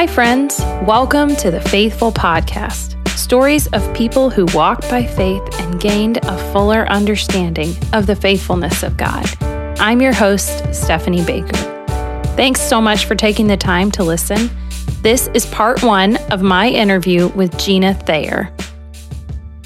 Hi, 0.00 0.06
friends. 0.06 0.58
Welcome 0.86 1.36
to 1.36 1.50
the 1.50 1.60
Faithful 1.60 2.10
Podcast 2.10 2.96
stories 3.18 3.66
of 3.66 3.94
people 3.94 4.30
who 4.30 4.46
walked 4.54 4.88
by 4.88 5.04
faith 5.04 5.42
and 5.60 5.78
gained 5.78 6.16
a 6.22 6.52
fuller 6.52 6.88
understanding 6.88 7.74
of 7.92 8.06
the 8.06 8.16
faithfulness 8.16 8.82
of 8.82 8.96
God. 8.96 9.26
I'm 9.78 10.00
your 10.00 10.14
host, 10.14 10.74
Stephanie 10.74 11.22
Baker. 11.22 11.54
Thanks 12.34 12.62
so 12.62 12.80
much 12.80 13.04
for 13.04 13.14
taking 13.14 13.46
the 13.46 13.58
time 13.58 13.90
to 13.90 14.02
listen. 14.02 14.48
This 15.02 15.28
is 15.34 15.44
part 15.44 15.82
one 15.82 16.16
of 16.32 16.40
my 16.40 16.70
interview 16.70 17.28
with 17.28 17.58
Gina 17.58 17.92
Thayer. 17.92 18.50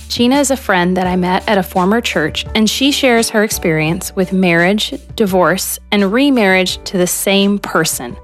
Gina 0.08 0.40
is 0.40 0.50
a 0.50 0.56
friend 0.56 0.96
that 0.96 1.06
I 1.06 1.14
met 1.14 1.48
at 1.48 1.58
a 1.58 1.62
former 1.62 2.00
church, 2.00 2.44
and 2.56 2.68
she 2.68 2.90
shares 2.90 3.30
her 3.30 3.44
experience 3.44 4.16
with 4.16 4.32
marriage, 4.32 4.94
divorce, 5.14 5.78
and 5.92 6.12
remarriage 6.12 6.82
to 6.86 6.98
the 6.98 7.06
same 7.06 7.60
person. 7.60 8.16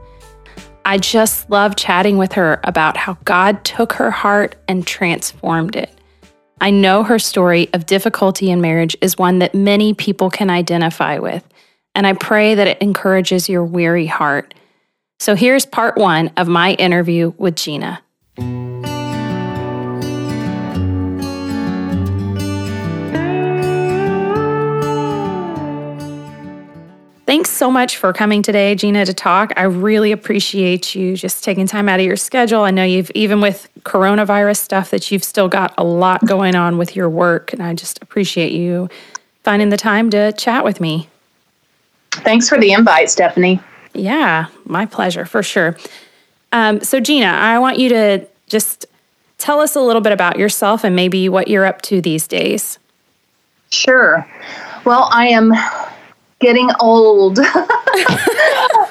I 0.85 0.99
just 0.99 1.49
love 1.51 1.77
chatting 1.77 2.17
with 2.17 2.33
her 2.33 2.61
about 2.65 2.97
how 2.97 3.19
God 3.25 3.65
took 3.65 3.93
her 3.95 4.11
heart 4.11 4.57
and 4.67 4.87
transformed 4.87 5.77
it. 5.77 5.91
I 6.61 6.71
know 6.71 7.03
her 7.03 7.19
story 7.19 7.69
of 7.73 7.87
difficulty 7.87 8.51
in 8.51 8.61
marriage 8.61 8.97
is 9.01 9.17
one 9.17 9.39
that 9.39 9.55
many 9.55 9.95
people 9.95 10.31
can 10.31 10.51
identify 10.51 11.19
with, 11.19 11.47
and 11.95 12.07
I 12.07 12.13
pray 12.15 12.55
that 12.55 12.67
it 12.67 12.83
encourages 12.83 13.49
your 13.49 13.65
weary 13.65 14.07
heart. 14.07 14.55
So 15.21 15.35
here's 15.35 15.67
part 15.67 15.97
one 15.97 16.33
of 16.37 16.49
my 16.49 16.73
interview 16.75 17.33
with 17.39 17.57
Gina. 17.57 18.03
Thanks 27.31 27.51
so 27.51 27.71
much 27.71 27.97
for 27.97 28.13
coming 28.13 28.43
today, 28.43 28.75
Gina, 28.75 29.05
to 29.05 29.15
talk. 29.15 29.53
I 29.57 29.63
really 29.63 30.11
appreciate 30.11 30.97
you 30.97 31.17
just 31.17 31.45
taking 31.45 31.69
time 31.69 31.89
out 31.89 32.01
of 32.01 32.05
your 32.05 32.17
schedule. 32.17 32.63
I 32.63 32.73
know 32.73 32.83
you've, 32.83 33.09
even 33.13 33.41
with 33.41 33.69
coronavirus 33.85 34.57
stuff, 34.57 34.91
that 34.91 35.13
you've 35.13 35.23
still 35.23 35.47
got 35.47 35.73
a 35.79 35.85
lot 35.85 36.27
going 36.27 36.57
on 36.57 36.77
with 36.77 36.97
your 36.97 37.09
work. 37.09 37.53
And 37.53 37.63
I 37.63 37.73
just 37.73 38.03
appreciate 38.03 38.51
you 38.51 38.89
finding 39.45 39.69
the 39.69 39.77
time 39.77 40.11
to 40.11 40.33
chat 40.33 40.65
with 40.65 40.81
me. 40.81 41.09
Thanks 42.11 42.49
for 42.49 42.59
the 42.59 42.73
invite, 42.73 43.11
Stephanie. 43.11 43.61
Yeah, 43.95 44.47
my 44.65 44.85
pleasure, 44.85 45.25
for 45.25 45.45
sure. 45.45 45.77
Um, 46.51 46.81
so, 46.81 46.99
Gina, 46.99 47.29
I 47.29 47.61
want 47.61 47.79
you 47.79 47.91
to 47.91 48.27
just 48.49 48.87
tell 49.39 49.61
us 49.61 49.77
a 49.77 49.81
little 49.81 50.03
bit 50.03 50.11
about 50.11 50.37
yourself 50.37 50.83
and 50.83 50.97
maybe 50.97 51.29
what 51.29 51.47
you're 51.47 51.65
up 51.65 51.81
to 51.83 52.01
these 52.01 52.27
days. 52.27 52.81
Sure. 53.71 54.27
Well, 54.85 55.09
I 55.13 55.29
am 55.29 55.53
getting 56.41 56.71
old. 56.81 57.39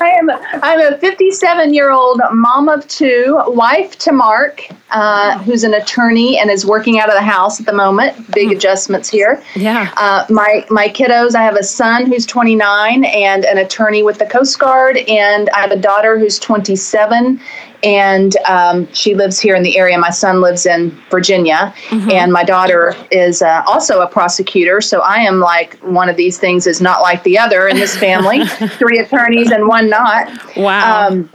I 0.01 0.08
I'm 0.31 0.93
a 0.93 0.97
57 0.97 1.73
year 1.73 1.91
old 1.91 2.21
mom 2.31 2.69
of 2.69 2.87
two, 2.87 3.41
wife 3.47 3.97
to 3.99 4.11
Mark, 4.11 4.67
uh, 4.91 5.37
who's 5.39 5.63
an 5.63 5.73
attorney 5.73 6.39
and 6.39 6.49
is 6.49 6.65
working 6.65 6.99
out 6.99 7.09
of 7.09 7.15
the 7.15 7.21
house 7.21 7.59
at 7.59 7.65
the 7.65 7.73
moment. 7.73 8.31
Big 8.31 8.49
mm. 8.49 8.55
adjustments 8.55 9.09
here. 9.09 9.43
Yeah. 9.55 9.91
Uh, 9.97 10.25
my 10.29 10.65
my 10.69 10.87
kiddos. 10.87 11.35
I 11.35 11.43
have 11.43 11.55
a 11.55 11.63
son 11.63 12.05
who's 12.05 12.25
29 12.25 13.05
and 13.05 13.45
an 13.45 13.57
attorney 13.57 14.03
with 14.03 14.19
the 14.19 14.25
Coast 14.25 14.57
Guard, 14.59 14.97
and 14.97 15.49
I 15.51 15.59
have 15.59 15.71
a 15.71 15.79
daughter 15.79 16.17
who's 16.17 16.39
27 16.39 17.39
and 17.83 18.35
um, 18.47 18.91
she 18.93 19.15
lives 19.15 19.39
here 19.39 19.55
in 19.55 19.63
the 19.63 19.77
area. 19.77 19.97
My 19.97 20.09
son 20.09 20.41
lives 20.41 20.65
in 20.65 20.91
Virginia, 21.09 21.73
mm-hmm. 21.87 22.11
and 22.11 22.31
my 22.31 22.43
daughter 22.43 22.95
is 23.11 23.41
uh, 23.41 23.63
also 23.65 24.01
a 24.01 24.07
prosecutor. 24.07 24.81
So 24.81 24.99
I 24.99 25.17
am 25.17 25.39
like 25.39 25.77
one 25.79 26.09
of 26.09 26.17
these 26.17 26.37
things 26.37 26.67
is 26.67 26.81
not 26.81 27.01
like 27.01 27.23
the 27.23 27.37
other 27.37 27.67
in 27.67 27.77
this 27.77 27.97
family. 27.97 28.45
Three 28.77 28.99
attorneys 28.99 29.51
and 29.51 29.67
one 29.67 29.89
not. 29.89 30.18
Wow. 30.57 31.07
Um, 31.07 31.29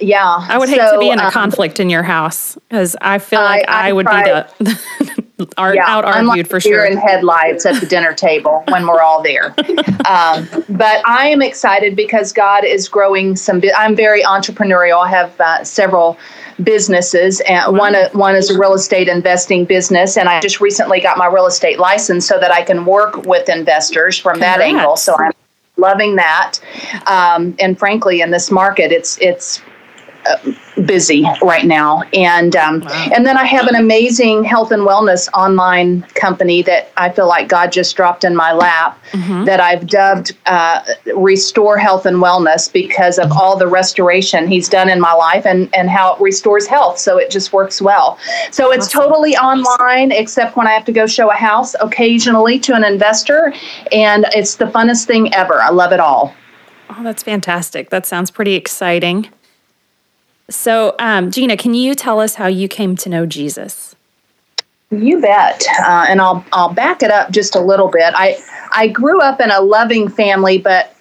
yeah, 0.00 0.24
I 0.24 0.58
would 0.58 0.68
hate 0.68 0.78
so, 0.78 0.94
to 0.94 0.98
be 0.98 1.10
in 1.10 1.18
a 1.18 1.24
um, 1.24 1.30
conflict 1.30 1.78
in 1.80 1.88
your 1.88 2.02
house 2.02 2.58
because 2.68 2.96
I 3.00 3.18
feel 3.18 3.40
like 3.40 3.64
I, 3.68 3.90
I 3.90 3.92
would 3.92 4.06
be 4.06 4.12
the 4.12 5.24
are 5.56 5.74
yeah, 5.74 5.84
out 5.86 6.04
argued 6.04 6.48
for 6.48 6.60
sure. 6.60 6.84
and 6.84 6.98
headlights 6.98 7.64
at 7.64 7.80
the 7.80 7.86
dinner 7.86 8.12
table 8.12 8.64
when 8.68 8.86
we're 8.86 9.00
all 9.00 9.22
there. 9.22 9.46
um, 10.08 10.48
but 10.68 11.06
I 11.06 11.28
am 11.28 11.42
excited 11.42 11.94
because 11.94 12.32
God 12.32 12.64
is 12.64 12.88
growing 12.88 13.36
some. 13.36 13.62
I'm 13.76 13.94
very 13.94 14.22
entrepreneurial. 14.22 15.04
I 15.04 15.10
have 15.10 15.40
uh, 15.40 15.64
several 15.64 16.18
businesses, 16.64 17.40
and 17.42 17.72
wow. 17.72 17.78
one 17.78 17.94
uh, 17.94 18.08
one 18.12 18.34
is 18.34 18.50
a 18.50 18.58
real 18.58 18.74
estate 18.74 19.08
investing 19.08 19.64
business, 19.64 20.16
and 20.16 20.28
I 20.28 20.40
just 20.40 20.60
recently 20.60 21.00
got 21.00 21.18
my 21.18 21.26
real 21.26 21.46
estate 21.46 21.78
license 21.78 22.26
so 22.26 22.38
that 22.40 22.50
I 22.50 22.62
can 22.62 22.84
work 22.84 23.24
with 23.26 23.48
investors 23.48 24.18
from 24.18 24.34
Congrats. 24.34 24.58
that 24.58 24.64
angle. 24.64 24.96
So 24.96 25.16
I'm 25.16 25.32
loving 25.78 26.16
that. 26.16 26.58
Um, 27.06 27.54
and 27.58 27.78
frankly, 27.78 28.20
in 28.20 28.30
this 28.30 28.50
market, 28.50 28.92
it's 28.92 29.18
it's 29.18 29.60
busy 30.86 31.24
right 31.42 31.66
now 31.66 32.02
and 32.12 32.54
um, 32.54 32.80
wow. 32.80 33.10
and 33.14 33.26
then 33.26 33.36
i 33.36 33.44
have 33.44 33.66
an 33.66 33.74
amazing 33.74 34.44
health 34.44 34.70
and 34.70 34.82
wellness 34.82 35.28
online 35.34 36.02
company 36.14 36.62
that 36.62 36.92
i 36.96 37.08
feel 37.10 37.26
like 37.26 37.48
god 37.48 37.72
just 37.72 37.96
dropped 37.96 38.22
in 38.22 38.34
my 38.36 38.52
lap 38.52 39.02
mm-hmm. 39.10 39.44
that 39.44 39.60
i've 39.60 39.86
dubbed 39.86 40.36
uh, 40.46 40.82
restore 41.16 41.78
health 41.78 42.06
and 42.06 42.18
wellness 42.18 42.72
because 42.72 43.18
of 43.18 43.32
all 43.32 43.56
the 43.56 43.66
restoration 43.66 44.46
he's 44.46 44.68
done 44.68 44.88
in 44.88 45.00
my 45.00 45.12
life 45.12 45.44
and 45.46 45.72
and 45.74 45.90
how 45.90 46.14
it 46.14 46.20
restores 46.20 46.66
health 46.66 46.98
so 46.98 47.18
it 47.18 47.30
just 47.30 47.52
works 47.52 47.82
well 47.82 48.18
so 48.50 48.70
it's 48.70 48.86
awesome. 48.86 49.02
totally 49.02 49.36
online 49.36 50.12
except 50.12 50.56
when 50.56 50.66
i 50.66 50.70
have 50.70 50.84
to 50.84 50.92
go 50.92 51.06
show 51.06 51.30
a 51.30 51.34
house 51.34 51.74
occasionally 51.80 52.58
to 52.58 52.74
an 52.74 52.84
investor 52.84 53.52
and 53.90 54.26
it's 54.32 54.54
the 54.56 54.66
funnest 54.66 55.06
thing 55.06 55.32
ever 55.34 55.60
i 55.60 55.70
love 55.70 55.92
it 55.92 56.00
all 56.00 56.34
Oh, 56.90 57.02
that's 57.02 57.22
fantastic. 57.22 57.90
That 57.90 58.06
sounds 58.06 58.30
pretty 58.30 58.54
exciting. 58.54 59.28
So, 60.50 60.94
um, 60.98 61.30
Gina, 61.30 61.56
can 61.56 61.74
you 61.74 61.94
tell 61.94 62.20
us 62.20 62.36
how 62.36 62.46
you 62.46 62.68
came 62.68 62.96
to 62.96 63.08
know 63.08 63.26
Jesus? 63.26 63.94
You 64.90 65.20
bet, 65.20 65.66
uh, 65.86 66.06
and 66.08 66.18
I'll 66.18 66.42
I'll 66.52 66.72
back 66.72 67.02
it 67.02 67.10
up 67.10 67.30
just 67.30 67.54
a 67.54 67.60
little 67.60 67.88
bit. 67.88 68.14
I 68.16 68.38
I 68.72 68.88
grew 68.88 69.20
up 69.20 69.38
in 69.38 69.50
a 69.50 69.60
loving 69.60 70.08
family, 70.08 70.56
but 70.56 70.94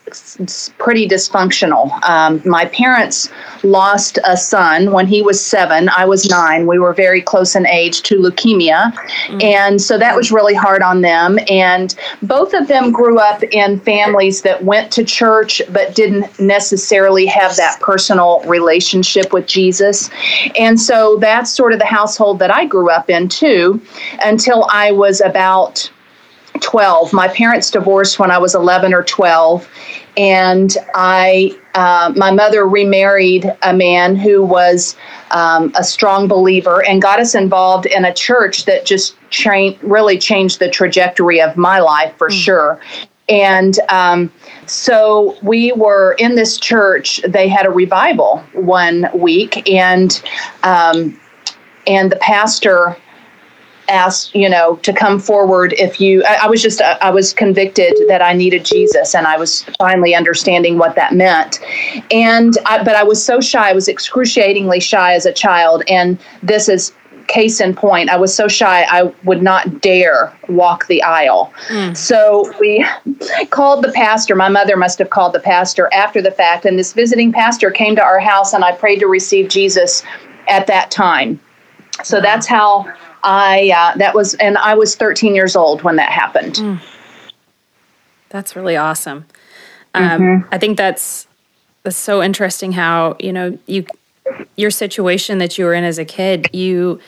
pretty 0.78 1.08
dysfunctional. 1.08 1.92
Um, 2.08 2.42
my 2.46 2.66
parents 2.66 3.30
lost 3.64 4.20
a 4.26 4.38
son 4.38 4.92
when 4.92 5.08
he 5.08 5.22
was 5.22 5.44
seven. 5.44 5.90
I 5.90 6.06
was 6.06 6.30
nine. 6.30 6.68
We 6.68 6.80
were 6.80 6.94
very 6.94 7.22
close 7.22 7.56
in 7.56 7.66
age 7.68 8.02
to 8.04 8.18
leukemia. 8.18 8.94
Mm-hmm. 8.94 9.42
And 9.42 9.82
so 9.82 9.98
that 9.98 10.16
was 10.16 10.32
really 10.32 10.54
hard 10.54 10.82
on 10.82 11.02
them. 11.02 11.40
And 11.50 11.96
both 12.22 12.54
of 12.54 12.68
them 12.68 12.92
grew 12.92 13.20
up 13.20 13.44
in 13.44 13.80
families 13.82 14.42
that 14.44 14.64
went 14.64 14.92
to 14.94 15.04
church 15.04 15.62
but 15.72 15.96
didn't 15.96 16.40
necessarily 16.40 17.26
have 17.26 17.56
that 17.58 17.80
personal 17.82 18.42
relationship 18.46 19.34
with 19.34 19.48
Jesus. 19.48 20.10
And 20.58 20.80
so 20.80 21.18
that's 21.18 21.52
sort 21.52 21.74
of 21.74 21.80
the 21.80 21.86
household 21.86 22.40
that 22.40 22.52
I 22.52 22.66
grew 22.66 22.90
up 22.90 23.10
in 23.10 23.28
too 23.28 23.82
until 24.24 24.68
I 24.72 24.92
was 24.92 25.22
about 25.22 25.92
12. 26.60 27.14
My 27.14 27.28
parents 27.28 27.72
divorced 27.72 28.20
when 28.20 28.32
I 28.32 28.38
was 28.38 28.56
11 28.56 28.94
or 28.94 29.04
12, 29.04 29.68
and 30.18 30.76
I, 30.96 31.58
uh, 31.76 32.14
my 32.16 32.32
mother 32.32 32.68
remarried 32.68 33.52
a 33.62 33.74
man 33.74 34.16
who 34.16 34.44
was 34.44 34.96
um, 35.32 35.72
a 35.76 35.84
strong 35.84 36.28
believer 36.28 36.84
and 36.86 37.02
got 37.02 37.20
us 37.20 37.36
involved 37.36 37.86
in 37.86 38.06
a 38.06 38.14
church 38.14 38.66
that 38.66 38.86
just 38.86 39.16
cha- 39.30 39.76
really 39.82 40.18
changed 40.18 40.60
the 40.60 40.70
trajectory 40.70 41.42
of 41.42 41.58
my 41.58 41.80
life 41.80 42.16
for 42.18 42.30
mm. 42.30 42.44
sure. 42.44 42.80
And 43.30 43.78
um, 43.90 44.32
so 44.68 45.38
we 45.42 45.72
were 45.74 46.16
in 46.18 46.36
this 46.36 46.58
church. 46.58 47.22
They 47.28 47.48
had 47.48 47.66
a 47.66 47.70
revival 47.70 48.38
one 48.54 49.10
week, 49.14 49.70
and 49.70 50.22
um, 50.64 51.20
and 51.86 52.12
the 52.12 52.16
pastor 52.18 52.96
asked, 53.90 54.36
you 54.36 54.50
know, 54.50 54.76
to 54.78 54.94
come 54.94 55.20
forward 55.20 55.74
if 55.78 56.00
you, 56.00 56.24
I, 56.26 56.40
I 56.44 56.48
was 56.48 56.62
just, 56.62 56.82
I, 56.82 56.98
I 57.02 57.10
was 57.12 57.34
convicted 57.34 57.94
that 58.08 58.22
I 58.22 58.34
needed 58.34 58.66
Jesus 58.66 59.16
and 59.16 59.28
I 59.28 59.38
was 59.38 59.64
finally 59.78 60.16
understanding 60.16 60.78
what 60.78 60.96
that 60.96 61.14
meant. 61.14 61.60
And, 62.12 62.58
I, 62.66 62.84
but 62.84 62.96
I 62.96 63.04
was 63.04 63.24
so 63.24 63.40
shy, 63.40 63.70
I 63.70 63.74
was 63.74 63.88
excruciatingly 63.88 64.80
shy 64.80 65.14
as 65.14 65.26
a 65.26 65.34
child. 65.34 65.84
And 65.88 66.20
this 66.44 66.70
is 66.70 66.94
case 67.28 67.60
in 67.60 67.76
point, 67.76 68.10
I 68.10 68.18
was 68.18 68.34
so 68.34 68.48
shy 68.48 68.86
I 68.90 69.04
would 69.24 69.42
not 69.42 69.82
dare 69.82 70.36
walk 70.48 70.88
the 70.88 71.04
aisle. 71.04 71.54
Mm. 71.68 71.96
So 71.96 72.52
we 72.60 72.86
called 73.50 73.84
the 73.84 73.92
pastor. 73.92 74.36
My 74.36 74.50
mother 74.50 74.78
must 74.78 75.00
have 75.00 75.10
called 75.10 75.34
the 75.34 75.40
pastor 75.40 75.90
after 75.94 76.22
the 76.22 76.32
fact, 76.32 76.66
and 76.66 76.80
this 76.80 76.94
visiting 76.94 77.32
pastor 77.32 77.70
came 77.70 77.96
to 77.96 78.04
our 78.04 78.20
house, 78.20 78.54
and 78.54 78.64
I 78.64 78.72
prayed 78.72 79.00
to 79.00 79.08
receive 79.08 79.50
Jesus 79.50 80.04
at 80.48 80.68
that 80.68 80.90
time. 80.90 81.40
So 82.04 82.22
that's 82.22 82.48
how 82.48 82.92
I 83.24 83.72
uh, 83.76 83.98
that 83.98 84.14
was, 84.16 84.34
and 84.36 84.58
I 84.58 84.76
was 84.76 84.96
13 84.96 85.36
years 85.36 85.56
old 85.56 85.84
when 85.84 85.96
that 85.98 86.12
happened. 86.12 86.56
Mm. 86.56 86.82
That's 88.30 88.56
really 88.56 88.76
awesome. 88.76 89.26
Um, 89.94 90.22
mm-hmm. 90.22 90.54
I 90.54 90.58
think 90.58 90.78
that's 90.78 91.28
that's 91.84 91.98
so 91.98 92.22
interesting. 92.22 92.74
How 92.74 93.16
you 93.20 93.32
know 93.32 93.58
you 93.66 93.86
your 94.56 94.72
situation 94.72 95.38
that 95.38 95.58
you 95.58 95.66
were 95.66 95.74
in 95.74 95.84
as 95.84 95.98
a 95.98 96.06
kid, 96.06 96.50
you 96.54 97.00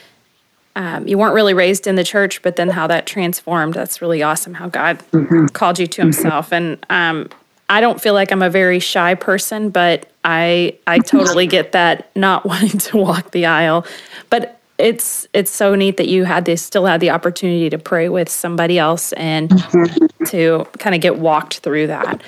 um, 0.76 1.06
you 1.06 1.18
weren't 1.18 1.34
really 1.34 1.54
raised 1.54 1.86
in 1.86 1.96
the 1.96 2.04
church, 2.04 2.42
but 2.42 2.56
then 2.56 2.70
how 2.70 2.86
that 2.86 3.06
transformed. 3.06 3.74
That's 3.74 4.00
really 4.00 4.22
awesome. 4.22 4.54
How 4.54 4.68
God 4.68 4.98
mm-hmm. 5.10 5.46
called 5.46 5.78
you 5.78 5.86
to. 5.86 6.02
Himself, 6.02 6.52
and 6.52 6.84
um, 6.88 7.28
I 7.68 7.80
don't 7.80 8.00
feel 8.00 8.14
like 8.14 8.32
I'm 8.32 8.42
a 8.42 8.50
very 8.50 8.78
shy 8.78 9.14
person, 9.14 9.70
but 9.70 10.10
I 10.24 10.78
I 10.86 10.98
totally 10.98 11.46
get 11.46 11.72
that 11.72 12.14
not 12.16 12.46
wanting 12.46 12.78
to 12.78 12.96
walk 12.96 13.32
the 13.32 13.46
aisle, 13.46 13.86
but 14.30 14.59
it's 14.80 15.28
it's 15.32 15.50
so 15.50 15.74
neat 15.74 15.96
that 15.96 16.08
you 16.08 16.24
had 16.24 16.44
this 16.44 16.62
still 16.62 16.86
had 16.86 17.00
the 17.00 17.10
opportunity 17.10 17.70
to 17.70 17.78
pray 17.78 18.08
with 18.08 18.28
somebody 18.28 18.78
else 18.78 19.12
and 19.12 19.50
mm-hmm. 19.50 20.24
to 20.24 20.66
kind 20.78 20.94
of 20.94 21.00
get 21.00 21.18
walked 21.18 21.58
through 21.58 21.86
that. 21.88 22.22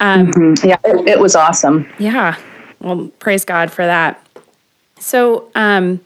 Um, 0.00 0.30
mm-hmm. 0.30 0.68
Yeah, 0.68 0.76
it, 0.84 1.08
it, 1.08 1.18
was 1.18 1.34
awesome. 1.34 1.88
Yeah, 1.98 2.36
well, 2.80 3.10
praise 3.18 3.44
God 3.44 3.70
for 3.70 3.86
that. 3.86 4.24
So, 4.98 5.50
um, 5.54 6.00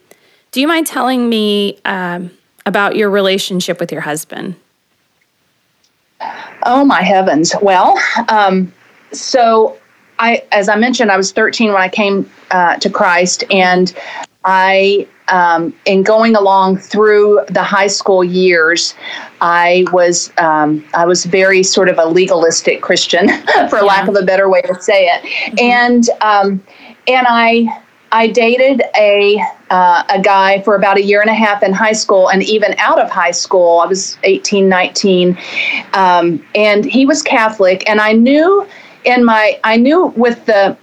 do 0.52 0.60
you 0.60 0.68
mind 0.68 0.86
telling 0.86 1.28
me 1.28 1.78
um, 1.84 2.30
about 2.66 2.96
your 2.96 3.10
relationship 3.10 3.80
with 3.80 3.90
your 3.90 4.02
husband? 4.02 4.54
Oh 6.64 6.84
my 6.84 7.02
heavens! 7.02 7.52
Well, 7.60 7.98
um, 8.28 8.72
so 9.12 9.78
I, 10.18 10.42
as 10.52 10.68
I 10.68 10.76
mentioned, 10.76 11.10
I 11.10 11.16
was 11.16 11.32
13 11.32 11.72
when 11.72 11.80
I 11.80 11.88
came 11.88 12.30
uh, 12.50 12.76
to 12.76 12.90
Christ, 12.90 13.44
and 13.50 13.94
I, 14.44 15.06
um, 15.30 15.74
in 15.84 16.02
going 16.02 16.34
along 16.34 16.78
through 16.78 17.40
the 17.48 17.62
high 17.62 17.86
school 17.86 18.24
years, 18.24 18.94
I 19.40 19.84
was 19.92 20.32
um, 20.38 20.84
I 20.94 21.06
was 21.06 21.24
very 21.24 21.62
sort 21.62 21.88
of 21.88 21.98
a 21.98 22.06
legalistic 22.06 22.82
Christian, 22.82 23.28
for 23.68 23.76
yeah. 23.76 23.82
lack 23.82 24.08
of 24.08 24.16
a 24.16 24.22
better 24.22 24.48
way 24.48 24.62
to 24.62 24.80
say 24.80 25.06
it, 25.06 25.22
mm-hmm. 25.22 25.58
and 25.58 26.10
um, 26.20 26.64
and 27.06 27.26
I 27.28 27.82
I 28.12 28.28
dated 28.28 28.82
a 28.96 29.42
uh, 29.70 30.02
a 30.08 30.20
guy 30.20 30.62
for 30.62 30.74
about 30.74 30.96
a 30.96 31.02
year 31.02 31.20
and 31.20 31.30
a 31.30 31.34
half 31.34 31.62
in 31.62 31.72
high 31.72 31.92
school, 31.92 32.28
and 32.30 32.42
even 32.42 32.74
out 32.78 32.98
of 32.98 33.10
high 33.10 33.32
school, 33.32 33.80
I 33.80 33.86
was 33.86 34.16
18, 34.22 34.68
19, 34.68 35.38
um, 35.92 36.44
and 36.54 36.84
he 36.84 37.04
was 37.04 37.22
Catholic, 37.22 37.88
and 37.88 38.00
I 38.00 38.12
knew 38.12 38.66
in 39.04 39.24
my 39.24 39.58
I 39.64 39.76
knew 39.76 40.06
with 40.16 40.44
the 40.46 40.76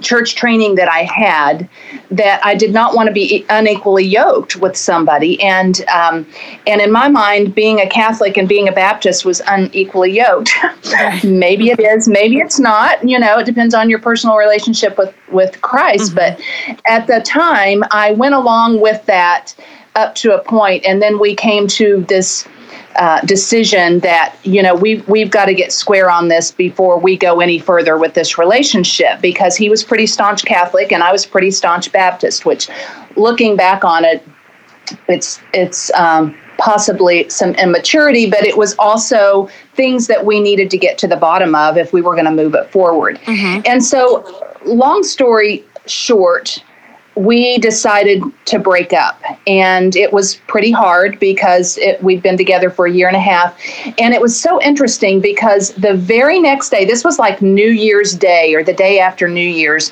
church 0.00 0.34
training 0.34 0.76
that 0.76 0.88
I 0.88 1.02
had 1.02 1.68
that 2.10 2.44
I 2.44 2.54
did 2.54 2.72
not 2.72 2.94
want 2.94 3.08
to 3.08 3.12
be 3.12 3.44
unequally 3.48 4.04
yoked 4.04 4.56
with 4.56 4.76
somebody, 4.76 5.40
and 5.42 5.84
um, 5.88 6.26
and 6.66 6.80
in 6.80 6.90
my 6.92 7.08
mind, 7.08 7.54
being 7.54 7.80
a 7.80 7.88
Catholic 7.88 8.36
and 8.36 8.48
being 8.48 8.68
a 8.68 8.72
Baptist 8.72 9.24
was 9.24 9.40
unequally 9.46 10.12
yoked. 10.12 10.50
maybe 11.24 11.70
it 11.70 11.80
is, 11.80 12.08
maybe 12.08 12.38
it's 12.38 12.58
not. 12.58 13.06
You 13.06 13.18
know, 13.18 13.38
it 13.38 13.46
depends 13.46 13.74
on 13.74 13.90
your 13.90 13.98
personal 13.98 14.36
relationship 14.36 14.98
with 14.98 15.14
with 15.30 15.60
Christ. 15.62 16.14
Mm-hmm. 16.14 16.74
But 16.74 16.80
at 16.86 17.06
the 17.06 17.20
time, 17.20 17.82
I 17.90 18.12
went 18.12 18.34
along 18.34 18.80
with 18.80 19.04
that 19.06 19.54
up 19.94 20.14
to 20.16 20.34
a 20.34 20.42
point, 20.42 20.84
and 20.86 21.02
then 21.02 21.18
we 21.18 21.34
came 21.34 21.66
to 21.68 22.04
this 22.08 22.46
uh, 22.98 23.20
decision 23.22 24.00
that 24.00 24.34
you 24.42 24.62
know 24.62 24.74
we 24.74 24.96
we've 25.02 25.30
got 25.30 25.46
to 25.46 25.54
get 25.54 25.72
square 25.72 26.10
on 26.10 26.28
this 26.28 26.50
before 26.50 26.98
we 26.98 27.16
go 27.16 27.40
any 27.40 27.58
further 27.58 27.96
with 27.96 28.14
this 28.14 28.36
relationship 28.36 29.20
because 29.20 29.56
he 29.56 29.70
was 29.70 29.84
pretty 29.84 30.06
staunch 30.06 30.44
Catholic 30.44 30.92
and 30.92 31.02
I 31.02 31.12
was 31.12 31.24
pretty 31.24 31.50
staunch 31.50 31.92
Baptist. 31.92 32.44
Which, 32.44 32.68
looking 33.16 33.56
back 33.56 33.84
on 33.84 34.04
it, 34.04 34.26
it's 35.08 35.40
it's 35.54 35.92
um, 35.92 36.36
possibly 36.58 37.28
some 37.28 37.54
immaturity, 37.54 38.28
but 38.28 38.44
it 38.44 38.56
was 38.56 38.74
also 38.78 39.48
things 39.74 40.08
that 40.08 40.26
we 40.26 40.40
needed 40.40 40.70
to 40.70 40.76
get 40.76 40.98
to 40.98 41.06
the 41.06 41.16
bottom 41.16 41.54
of 41.54 41.78
if 41.78 41.92
we 41.92 42.02
were 42.02 42.14
going 42.14 42.24
to 42.26 42.32
move 42.32 42.54
it 42.54 42.70
forward. 42.70 43.18
Mm-hmm. 43.20 43.62
And 43.64 43.84
so, 43.84 44.54
long 44.64 45.02
story 45.04 45.64
short, 45.86 46.62
we 47.18 47.58
decided 47.58 48.22
to 48.44 48.60
break 48.60 48.92
up 48.92 49.20
and 49.48 49.96
it 49.96 50.12
was 50.12 50.36
pretty 50.46 50.70
hard 50.70 51.18
because 51.18 51.76
it, 51.78 52.00
we'd 52.00 52.22
been 52.22 52.36
together 52.36 52.70
for 52.70 52.86
a 52.86 52.92
year 52.92 53.08
and 53.08 53.16
a 53.16 53.20
half 53.20 53.58
and 53.98 54.14
it 54.14 54.20
was 54.20 54.38
so 54.38 54.62
interesting 54.62 55.20
because 55.20 55.70
the 55.74 55.94
very 55.94 56.38
next 56.38 56.70
day 56.70 56.84
this 56.84 57.02
was 57.02 57.18
like 57.18 57.42
new 57.42 57.70
year's 57.70 58.14
day 58.14 58.54
or 58.54 58.62
the 58.62 58.72
day 58.72 59.00
after 59.00 59.26
new 59.28 59.40
year's 59.40 59.90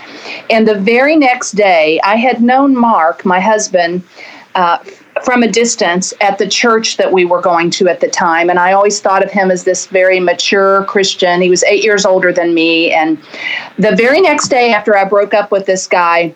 and 0.50 0.69
the 0.69 0.78
very 0.78 1.17
next 1.17 1.52
day 1.52 1.99
i 2.05 2.14
had 2.14 2.40
known 2.40 2.76
mark 2.76 3.25
my 3.25 3.40
husband 3.40 4.05
uh, 4.55 4.79
from 5.25 5.43
a 5.43 5.49
distance 5.49 6.14
at 6.20 6.38
the 6.38 6.46
church 6.46 6.96
that 6.96 7.12
we 7.12 7.25
were 7.25 7.40
going 7.40 7.70
to 7.70 7.88
at 7.88 8.00
the 8.00 8.08
time. 8.08 8.49
And 8.50 8.58
I 8.58 8.72
always 8.72 9.00
thought 9.00 9.25
of 9.25 9.31
him 9.31 9.50
as 9.50 9.64
this 9.64 9.87
very 9.87 10.20
mature 10.20 10.84
Christian. 10.84 11.40
He 11.40 11.50
was 11.50 11.64
eight 11.64 11.82
years 11.82 12.05
older 12.05 12.32
than 12.32 12.55
me. 12.55 12.93
And 12.93 13.19
the 13.79 13.96
very 13.96 14.20
next 14.20 14.49
day 14.49 14.72
after 14.72 14.96
I 14.96 15.05
broke 15.05 15.32
up 15.34 15.50
with 15.50 15.64
this 15.67 15.87
guy, 15.87 16.34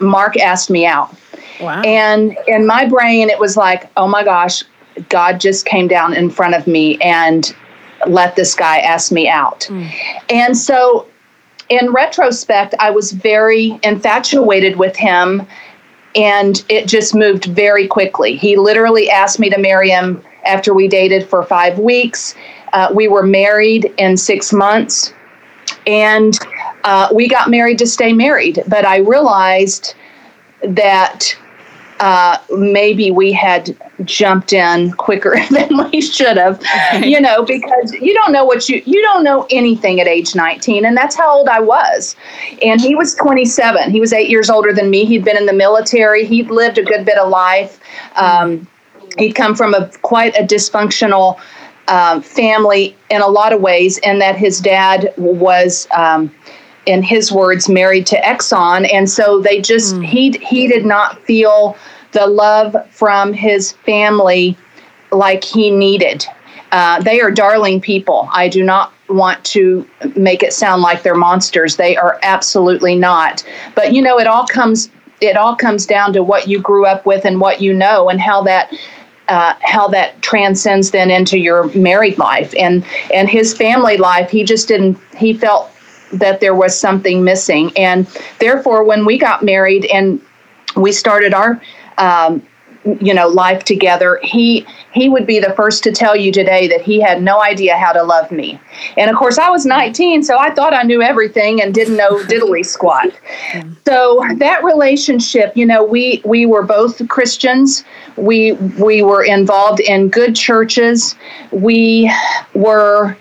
Mark 0.00 0.36
asked 0.38 0.70
me 0.70 0.86
out. 0.86 1.14
Wow. 1.60 1.82
And 1.82 2.36
in 2.46 2.66
my 2.66 2.86
brain, 2.86 3.30
it 3.30 3.38
was 3.38 3.56
like, 3.56 3.90
oh 3.96 4.06
my 4.06 4.24
gosh, 4.24 4.62
God 5.08 5.40
just 5.40 5.66
came 5.66 5.88
down 5.88 6.14
in 6.14 6.30
front 6.30 6.54
of 6.54 6.66
me 6.66 6.98
and 7.00 7.54
let 8.06 8.36
this 8.36 8.54
guy 8.54 8.78
ask 8.78 9.10
me 9.10 9.28
out. 9.28 9.60
Mm. 9.62 9.90
And 10.30 10.56
so, 10.56 11.06
in 11.68 11.92
retrospect, 11.92 12.74
I 12.78 12.90
was 12.90 13.12
very 13.12 13.78
infatuated 13.82 14.76
with 14.76 14.96
him, 14.96 15.46
and 16.14 16.64
it 16.68 16.86
just 16.86 17.14
moved 17.14 17.46
very 17.46 17.86
quickly. 17.86 18.36
He 18.36 18.56
literally 18.56 19.10
asked 19.10 19.38
me 19.38 19.50
to 19.50 19.58
marry 19.58 19.90
him 19.90 20.22
after 20.46 20.72
we 20.72 20.88
dated 20.88 21.28
for 21.28 21.42
five 21.42 21.78
weeks. 21.78 22.34
Uh, 22.72 22.90
we 22.94 23.08
were 23.08 23.22
married 23.22 23.92
in 23.98 24.16
six 24.16 24.52
months. 24.52 25.12
And 25.86 26.38
uh, 26.88 27.06
we 27.12 27.28
got 27.28 27.50
married 27.50 27.76
to 27.76 27.86
stay 27.86 28.14
married, 28.14 28.62
but 28.66 28.86
I 28.86 29.00
realized 29.00 29.94
that 30.62 31.36
uh, 32.00 32.38
maybe 32.56 33.10
we 33.10 33.30
had 33.30 33.76
jumped 34.04 34.54
in 34.54 34.92
quicker 34.92 35.36
than 35.50 35.90
we 35.90 36.00
should 36.00 36.38
have, 36.38 36.64
you 37.02 37.20
know, 37.20 37.44
because 37.44 37.92
you 37.92 38.14
don't 38.14 38.32
know 38.32 38.42
what 38.42 38.70
you 38.70 38.82
you 38.86 39.02
don't 39.02 39.22
know 39.22 39.46
anything 39.50 40.00
at 40.00 40.08
age 40.08 40.34
19, 40.34 40.86
and 40.86 40.96
that's 40.96 41.14
how 41.14 41.30
old 41.30 41.46
I 41.50 41.60
was. 41.60 42.16
And 42.62 42.80
he 42.80 42.94
was 42.94 43.14
27. 43.16 43.90
He 43.90 44.00
was 44.00 44.14
eight 44.14 44.30
years 44.30 44.48
older 44.48 44.72
than 44.72 44.88
me. 44.88 45.04
He'd 45.04 45.26
been 45.26 45.36
in 45.36 45.44
the 45.44 45.52
military. 45.52 46.24
He'd 46.24 46.50
lived 46.50 46.78
a 46.78 46.82
good 46.82 47.04
bit 47.04 47.18
of 47.18 47.28
life. 47.28 47.80
Um, 48.16 48.66
he'd 49.18 49.34
come 49.34 49.54
from 49.54 49.74
a 49.74 49.90
quite 50.00 50.34
a 50.36 50.42
dysfunctional 50.42 51.38
um, 51.88 52.22
family 52.22 52.96
in 53.10 53.20
a 53.20 53.28
lot 53.28 53.52
of 53.52 53.60
ways, 53.60 53.98
and 53.98 54.22
that 54.22 54.36
his 54.36 54.58
dad 54.58 55.12
was. 55.18 55.86
Um, 55.94 56.34
in 56.88 57.02
his 57.02 57.30
words, 57.30 57.68
married 57.68 58.06
to 58.06 58.16
Exxon, 58.22 58.90
and 58.92 59.08
so 59.08 59.40
they 59.40 59.60
just 59.60 59.94
mm. 59.94 60.04
he 60.04 60.30
he 60.42 60.66
did 60.66 60.86
not 60.86 61.22
feel 61.24 61.76
the 62.12 62.26
love 62.26 62.74
from 62.90 63.34
his 63.34 63.72
family 63.72 64.56
like 65.12 65.44
he 65.44 65.70
needed. 65.70 66.26
Uh, 66.72 67.00
they 67.02 67.20
are 67.20 67.30
darling 67.30 67.80
people. 67.80 68.28
I 68.32 68.48
do 68.48 68.62
not 68.64 68.92
want 69.08 69.42
to 69.44 69.88
make 70.16 70.42
it 70.42 70.52
sound 70.52 70.82
like 70.82 71.02
they're 71.02 71.14
monsters. 71.14 71.76
They 71.76 71.96
are 71.96 72.18
absolutely 72.22 72.94
not. 72.94 73.44
But 73.74 73.92
you 73.92 74.00
know, 74.00 74.18
it 74.18 74.26
all 74.26 74.46
comes 74.46 74.90
it 75.20 75.36
all 75.36 75.56
comes 75.56 75.84
down 75.84 76.14
to 76.14 76.22
what 76.22 76.48
you 76.48 76.58
grew 76.58 76.86
up 76.86 77.04
with 77.04 77.26
and 77.26 77.38
what 77.38 77.60
you 77.60 77.74
know, 77.74 78.08
and 78.08 78.18
how 78.20 78.42
that 78.44 78.72
uh, 79.28 79.52
how 79.60 79.88
that 79.88 80.22
transcends 80.22 80.90
then 80.90 81.10
into 81.10 81.38
your 81.38 81.64
married 81.74 82.16
life 82.16 82.54
and 82.58 82.82
and 83.12 83.28
his 83.28 83.54
family 83.54 83.98
life. 83.98 84.30
He 84.30 84.42
just 84.42 84.68
didn't. 84.68 84.98
He 85.18 85.34
felt 85.34 85.70
that 86.12 86.40
there 86.40 86.54
was 86.54 86.78
something 86.78 87.24
missing. 87.24 87.72
And 87.76 88.06
therefore, 88.38 88.84
when 88.84 89.04
we 89.04 89.18
got 89.18 89.42
married 89.42 89.86
and 89.86 90.20
we 90.76 90.92
started 90.92 91.34
our 91.34 91.60
um, 91.98 92.42
you 93.00 93.12
know 93.12 93.28
life 93.28 93.64
together 93.64 94.18
he 94.22 94.66
he 94.92 95.08
would 95.08 95.26
be 95.26 95.38
the 95.38 95.52
first 95.54 95.82
to 95.82 95.92
tell 95.92 96.16
you 96.16 96.32
today 96.32 96.68
that 96.68 96.80
he 96.80 97.00
had 97.00 97.22
no 97.22 97.42
idea 97.42 97.76
how 97.76 97.92
to 97.92 98.02
love 98.02 98.30
me. 98.30 98.58
And 98.96 99.10
of 99.10 99.16
course 99.16 99.38
i 99.38 99.50
was 99.50 99.66
19 99.66 100.22
so 100.22 100.38
i 100.38 100.50
thought 100.54 100.72
i 100.72 100.82
knew 100.82 101.02
everything 101.02 101.60
and 101.60 101.74
didn't 101.74 101.96
know 101.96 102.18
diddly 102.24 102.64
squat. 102.64 103.08
So 103.86 104.22
that 104.36 104.64
relationship 104.64 105.56
you 105.56 105.66
know 105.66 105.82
we 105.84 106.22
we 106.24 106.46
were 106.46 106.62
both 106.62 107.06
christians. 107.08 107.84
We 108.16 108.52
we 108.52 109.02
were 109.02 109.24
involved 109.24 109.80
in 109.80 110.08
good 110.08 110.34
churches. 110.34 111.14
We 111.50 112.12
were 112.54 113.16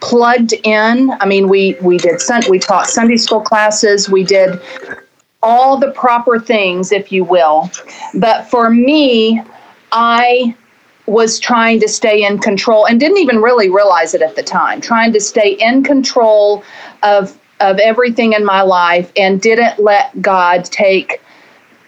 plugged 0.00 0.52
in. 0.64 1.10
I 1.20 1.26
mean, 1.26 1.48
we 1.48 1.76
we 1.80 1.98
did 1.98 2.20
we 2.48 2.58
taught 2.58 2.86
Sunday 2.88 3.16
school 3.16 3.40
classes. 3.40 4.08
We 4.08 4.24
did 4.24 4.60
all 5.42 5.78
the 5.78 5.90
proper 5.92 6.38
things, 6.38 6.92
if 6.92 7.10
you 7.10 7.24
will. 7.24 7.70
But 8.14 8.50
for 8.50 8.70
me, 8.70 9.42
I 9.92 10.54
was 11.06 11.40
trying 11.40 11.80
to 11.80 11.88
stay 11.88 12.24
in 12.24 12.38
control 12.38 12.86
and 12.86 13.00
didn't 13.00 13.18
even 13.18 13.38
really 13.38 13.68
realize 13.68 14.14
it 14.14 14.22
at 14.22 14.36
the 14.36 14.42
time. 14.42 14.80
Trying 14.80 15.12
to 15.12 15.20
stay 15.20 15.52
in 15.52 15.82
control 15.82 16.62
of 17.02 17.36
of 17.60 17.78
everything 17.78 18.32
in 18.32 18.44
my 18.44 18.62
life 18.62 19.12
and 19.16 19.40
didn't 19.40 19.78
let 19.78 20.22
God 20.22 20.64
take 20.64 21.20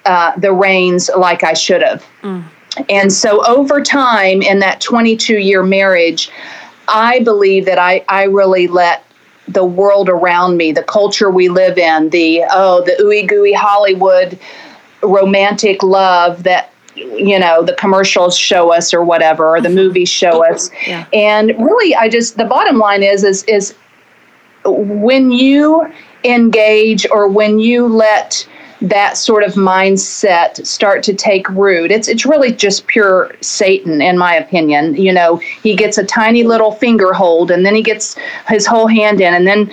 uh, 0.04 0.38
the 0.38 0.52
reins 0.52 1.10
like 1.16 1.44
I 1.44 1.54
should 1.54 1.82
have. 1.82 2.04
Mm. 2.22 2.44
And 2.88 3.12
so 3.12 3.44
over 3.46 3.82
time 3.82 4.42
in 4.42 4.58
that 4.60 4.80
22 4.80 5.38
year 5.38 5.62
marriage, 5.62 6.30
I 6.88 7.20
believe 7.20 7.64
that 7.66 7.78
I, 7.78 8.04
I 8.08 8.24
really 8.24 8.66
let 8.66 9.04
the 9.48 9.64
world 9.64 10.08
around 10.08 10.56
me, 10.56 10.72
the 10.72 10.82
culture 10.82 11.30
we 11.30 11.48
live 11.48 11.78
in, 11.78 12.10
the 12.10 12.44
oh, 12.50 12.82
the 12.84 12.92
ooey 13.02 13.26
gooey 13.26 13.52
Hollywood 13.52 14.38
romantic 15.02 15.82
love 15.82 16.44
that 16.44 16.72
you 16.94 17.38
know 17.38 17.62
the 17.62 17.74
commercials 17.74 18.36
show 18.36 18.72
us 18.72 18.92
or 18.94 19.02
whatever 19.02 19.48
or 19.48 19.60
the 19.60 19.68
mm-hmm. 19.68 19.76
movies 19.76 20.08
show 20.08 20.44
us 20.44 20.70
yeah. 20.86 21.06
and 21.12 21.48
really 21.58 21.94
i 21.96 22.08
just 22.08 22.36
the 22.36 22.44
bottom 22.44 22.78
line 22.78 23.02
is 23.02 23.24
is 23.24 23.42
is 23.44 23.74
when 24.64 25.32
you 25.32 25.90
engage 26.24 27.06
or 27.10 27.28
when 27.28 27.58
you 27.58 27.86
let 27.86 28.46
that 28.82 29.16
sort 29.16 29.44
of 29.44 29.54
mindset 29.54 30.66
start 30.66 31.02
to 31.04 31.14
take 31.14 31.48
root. 31.50 31.90
It's 31.90 32.08
it's 32.08 32.26
really 32.26 32.52
just 32.52 32.86
pure 32.88 33.32
Satan, 33.40 34.02
in 34.02 34.18
my 34.18 34.34
opinion. 34.34 34.96
You 34.96 35.12
know, 35.12 35.36
he 35.36 35.76
gets 35.76 35.98
a 35.98 36.04
tiny 36.04 36.42
little 36.42 36.72
finger 36.72 37.12
hold, 37.12 37.50
and 37.50 37.64
then 37.64 37.74
he 37.74 37.82
gets 37.82 38.16
his 38.48 38.66
whole 38.66 38.88
hand 38.88 39.20
in, 39.20 39.34
and 39.34 39.46
then 39.46 39.72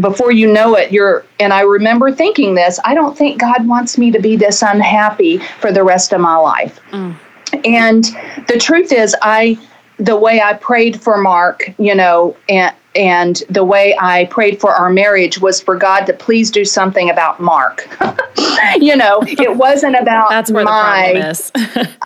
before 0.00 0.32
you 0.32 0.50
know 0.50 0.74
it, 0.74 0.90
you're. 0.90 1.24
And 1.38 1.52
I 1.52 1.60
remember 1.60 2.10
thinking 2.10 2.54
this: 2.54 2.80
I 2.84 2.94
don't 2.94 3.16
think 3.16 3.38
God 3.38 3.68
wants 3.68 3.98
me 3.98 4.10
to 4.10 4.18
be 4.18 4.36
this 4.36 4.62
unhappy 4.62 5.38
for 5.60 5.70
the 5.70 5.84
rest 5.84 6.12
of 6.12 6.20
my 6.20 6.36
life. 6.36 6.80
Mm. 6.90 7.16
And 7.64 8.04
the 8.48 8.58
truth 8.58 8.92
is, 8.92 9.14
I 9.20 9.58
the 9.98 10.16
way 10.16 10.40
I 10.40 10.54
prayed 10.54 11.00
for 11.00 11.18
Mark, 11.18 11.70
you 11.78 11.94
know, 11.94 12.36
and 12.48 12.74
and 12.96 13.42
the 13.48 13.64
way 13.64 13.96
I 14.00 14.26
prayed 14.26 14.60
for 14.60 14.74
our 14.74 14.90
marriage 14.90 15.40
was 15.40 15.60
for 15.60 15.76
God 15.76 16.04
to 16.06 16.12
please 16.12 16.50
do 16.50 16.64
something 16.64 17.10
about 17.10 17.40
Mark. 17.40 17.88
you 18.76 18.96
know, 18.96 19.22
it 19.26 19.56
wasn't 19.56 19.96
about 20.00 20.30
That's 20.30 20.50
where 20.50 20.64
my, 20.64 21.12
the 21.14 21.20
problem 21.20 21.30
is. 21.30 21.52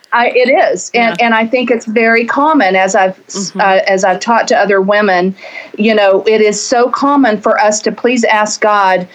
I, 0.12 0.30
it 0.30 0.48
is, 0.48 0.90
and 0.92 1.16
yeah. 1.18 1.24
and 1.24 1.34
I 1.34 1.46
think 1.46 1.70
it's 1.70 1.86
very 1.86 2.24
common 2.24 2.74
as 2.74 2.96
I've 2.96 3.16
mm-hmm. 3.26 3.60
uh, 3.60 3.80
as 3.86 4.02
I've 4.02 4.20
taught 4.20 4.48
to 4.48 4.58
other 4.58 4.80
women. 4.80 5.36
You 5.78 5.94
know, 5.94 6.24
it 6.26 6.40
is 6.40 6.60
so 6.62 6.90
common 6.90 7.40
for 7.40 7.58
us 7.58 7.80
to 7.82 7.92
please 7.92 8.24
ask 8.24 8.60
God 8.60 9.08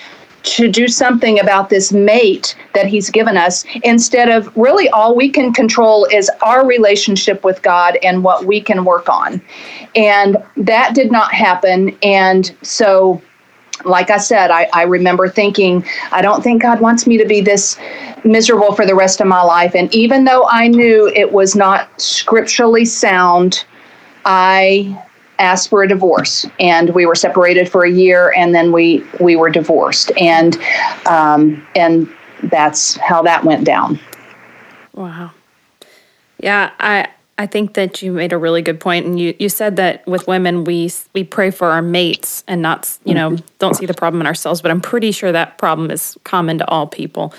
to 0.45 0.67
do 0.67 0.87
something 0.87 1.39
about 1.39 1.69
this 1.69 1.91
mate 1.91 2.55
that 2.73 2.85
he's 2.85 3.09
given 3.09 3.35
us 3.35 3.65
instead 3.83 4.29
of 4.29 4.55
really 4.55 4.87
all 4.89 5.15
we 5.15 5.29
can 5.29 5.51
control 5.53 6.05
is 6.05 6.29
our 6.41 6.65
relationship 6.65 7.43
with 7.43 7.61
God 7.61 7.97
and 8.03 8.23
what 8.23 8.45
we 8.45 8.61
can 8.61 8.85
work 8.85 9.09
on. 9.09 9.41
And 9.95 10.37
that 10.57 10.93
did 10.93 11.11
not 11.11 11.33
happen. 11.33 11.97
And 12.03 12.55
so, 12.61 13.21
like 13.83 14.09
I 14.09 14.17
said, 14.17 14.51
I, 14.51 14.69
I 14.73 14.83
remember 14.83 15.27
thinking, 15.27 15.83
I 16.11 16.21
don't 16.21 16.43
think 16.43 16.61
God 16.61 16.79
wants 16.79 17.05
me 17.05 17.17
to 17.17 17.25
be 17.25 17.41
this 17.41 17.77
miserable 18.23 18.73
for 18.73 18.85
the 18.85 18.95
rest 18.95 19.19
of 19.21 19.27
my 19.27 19.41
life. 19.41 19.75
And 19.75 19.93
even 19.93 20.23
though 20.23 20.47
I 20.49 20.67
knew 20.67 21.11
it 21.15 21.31
was 21.31 21.55
not 21.55 21.89
scripturally 21.99 22.85
sound, 22.85 23.65
I 24.25 25.04
asked 25.39 25.69
for 25.69 25.83
a 25.83 25.87
divorce, 25.87 26.45
and 26.59 26.93
we 26.93 27.05
were 27.05 27.15
separated 27.15 27.69
for 27.69 27.83
a 27.85 27.91
year, 27.91 28.33
and 28.35 28.53
then 28.53 28.71
we 28.71 29.03
we 29.19 29.35
were 29.35 29.49
divorced, 29.49 30.11
and 30.17 30.57
um, 31.05 31.65
and 31.75 32.09
that's 32.43 32.95
how 32.97 33.21
that 33.23 33.43
went 33.43 33.65
down. 33.65 33.99
Wow. 34.93 35.31
Yeah, 36.39 36.71
I 36.79 37.07
I 37.37 37.47
think 37.47 37.73
that 37.73 38.01
you 38.01 38.11
made 38.11 38.31
a 38.31 38.37
really 38.37 38.61
good 38.61 38.79
point, 38.79 39.05
and 39.05 39.19
you 39.19 39.35
you 39.39 39.49
said 39.49 39.75
that 39.75 40.05
with 40.07 40.27
women 40.27 40.63
we 40.63 40.91
we 41.13 41.23
pray 41.23 41.51
for 41.51 41.67
our 41.69 41.81
mates 41.81 42.43
and 42.47 42.61
not 42.61 42.97
you 43.03 43.13
know 43.13 43.31
mm-hmm. 43.31 43.45
don't 43.59 43.75
see 43.75 43.85
the 43.85 43.93
problem 43.93 44.21
in 44.21 44.27
ourselves, 44.27 44.61
but 44.61 44.71
I'm 44.71 44.81
pretty 44.81 45.11
sure 45.11 45.31
that 45.31 45.57
problem 45.57 45.91
is 45.91 46.17
common 46.23 46.57
to 46.59 46.69
all 46.69 46.87
people. 46.87 47.33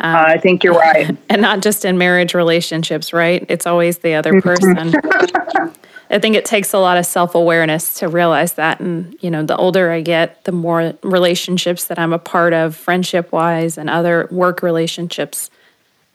Um, 0.00 0.14
uh, 0.14 0.24
I 0.28 0.38
think 0.38 0.62
you're 0.62 0.74
right, 0.74 1.16
and 1.28 1.40
not 1.40 1.60
just 1.60 1.84
in 1.84 1.98
marriage 1.98 2.34
relationships, 2.34 3.12
right? 3.12 3.44
It's 3.48 3.66
always 3.66 3.98
the 3.98 4.14
other 4.14 4.40
person. 4.40 4.94
I 6.10 6.18
think 6.18 6.36
it 6.36 6.44
takes 6.44 6.72
a 6.72 6.78
lot 6.78 6.96
of 6.96 7.04
self 7.04 7.34
awareness 7.34 7.94
to 7.94 8.08
realize 8.08 8.54
that. 8.54 8.80
And, 8.80 9.16
you 9.20 9.30
know, 9.30 9.42
the 9.42 9.56
older 9.56 9.90
I 9.90 10.00
get, 10.00 10.44
the 10.44 10.52
more 10.52 10.94
relationships 11.02 11.84
that 11.86 11.98
I'm 11.98 12.12
a 12.12 12.18
part 12.18 12.54
of, 12.54 12.74
friendship 12.74 13.30
wise 13.30 13.76
and 13.76 13.90
other 13.90 14.26
work 14.30 14.62
relationships, 14.62 15.50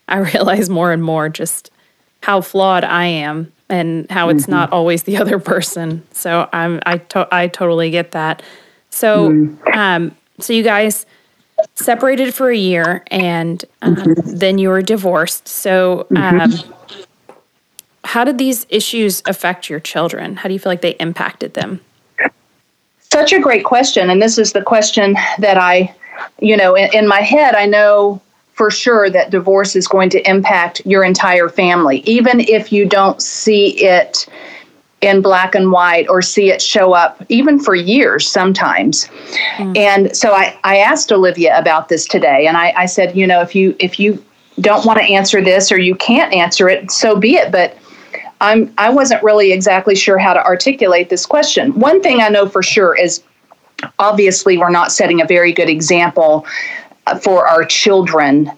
I 0.08 0.18
realize 0.34 0.70
more 0.70 0.92
and 0.92 1.04
more 1.04 1.30
just 1.30 1.70
how 2.22 2.42
flawed 2.42 2.84
I 2.84 3.06
am 3.06 3.52
and 3.70 4.10
how 4.10 4.30
it's 4.30 4.44
mm-hmm. 4.44 4.52
not 4.52 4.72
always 4.72 5.04
the 5.04 5.18
other 5.22 5.40
person. 5.40 6.04
So 6.12 6.50
I'm, 6.52 6.80
I, 6.86 6.98
to- 6.98 7.28
I 7.32 7.48
totally 7.48 7.92
get 7.92 8.12
that. 8.12 8.42
So, 8.90 9.30
mm. 9.30 9.76
um, 9.76 10.16
so 10.40 10.54
you 10.54 10.64
guys 10.64 11.06
separated 11.76 12.34
for 12.34 12.50
a 12.50 12.58
year 12.58 13.04
and 13.08 13.64
um, 13.82 13.96
mm-hmm. 13.96 14.36
then 14.38 14.58
you 14.58 14.70
were 14.70 14.82
divorced. 14.82 15.48
So, 15.48 16.08
mm-hmm. 16.10 16.18
um, 16.18 16.52
mm-hmm 16.52 17.04
how 18.04 18.24
did 18.24 18.38
these 18.38 18.66
issues 18.70 19.22
affect 19.26 19.70
your 19.70 19.80
children? 19.80 20.36
How 20.36 20.48
do 20.48 20.54
you 20.54 20.60
feel 20.60 20.72
like 20.72 20.82
they 20.82 20.92
impacted 20.92 21.54
them? 21.54 21.80
Such 23.00 23.34
a 23.34 23.40
great 23.40 23.64
question. 23.64 24.10
And 24.10 24.22
this 24.22 24.38
is 24.38 24.54
the 24.54 24.62
question 24.62 25.16
that 25.40 25.58
I, 25.58 25.94
you 26.40 26.58
know, 26.58 26.76
in, 26.76 26.90
in 26.94 27.08
my 27.08 27.22
head, 27.22 27.56
I 27.56 27.66
know 27.66 28.22
for 28.54 28.70
sure 28.70 29.10
that 29.10 29.32
divorce 29.32 29.76
is 29.76 29.88
going 29.88 30.10
to 30.12 30.30
impact 30.30 30.82
your 30.86 31.04
entire 31.04 31.50
family, 31.50 32.00
even 32.06 32.40
if 32.42 32.72
you 32.72 32.86
don't 32.86 33.22
see 33.22 33.84
it 33.84 34.28
in 35.02 35.22
black 35.22 35.54
and 35.54 35.72
white 35.72 36.08
or 36.08 36.22
see 36.22 36.50
it 36.50 36.62
show 36.62 36.94
up 36.94 37.22
even 37.30 37.60
for 37.60 37.76
years 37.76 38.28
sometimes. 38.28 39.10
Mm. 39.58 39.78
And 39.78 40.16
so 40.16 40.34
I, 40.34 40.58
I 40.64 40.78
asked 40.78 41.12
Olivia 41.12 41.58
about 41.58 41.90
this 41.90 42.06
today 42.06 42.48
and 42.48 42.56
I, 42.56 42.74
I 42.78 42.86
said, 42.86 43.16
you 43.16 43.28
know, 43.28 43.42
if 43.42 43.54
you 43.54 43.76
if 43.80 44.00
you 44.00 44.24
don't 44.62 44.86
want 44.86 45.00
to 45.00 45.06
answer 45.06 45.42
this 45.42 45.72
or 45.72 45.78
you 45.78 45.96
can't 45.96 46.34
answer 46.34 46.70
it, 46.70 46.90
so 46.92 47.18
be 47.18 47.36
it. 47.36 47.52
But 47.52 47.78
I'm 48.44 48.74
I 48.78 48.90
wasn't 48.90 49.24
really 49.24 49.54
exactly 49.54 49.96
sure 49.96 50.18
how 50.18 50.34
to 50.34 50.46
articulate 50.46 51.10
this 51.10 51.26
question. 51.26 51.80
One 51.80 52.02
thing 52.02 52.22
I 52.22 52.28
know 52.28 52.48
for 52.48 52.62
sure 52.62 52.96
is 52.96 53.24
obviously 54.00 54.58
we're 54.58 54.70
not 54.70 54.92
setting 54.92 55.22
a 55.22 55.26
very 55.26 55.54
good 55.54 55.70
example 55.70 56.46
uh, 57.08 57.18
for 57.18 57.48
our 57.48 57.64
children 57.64 58.52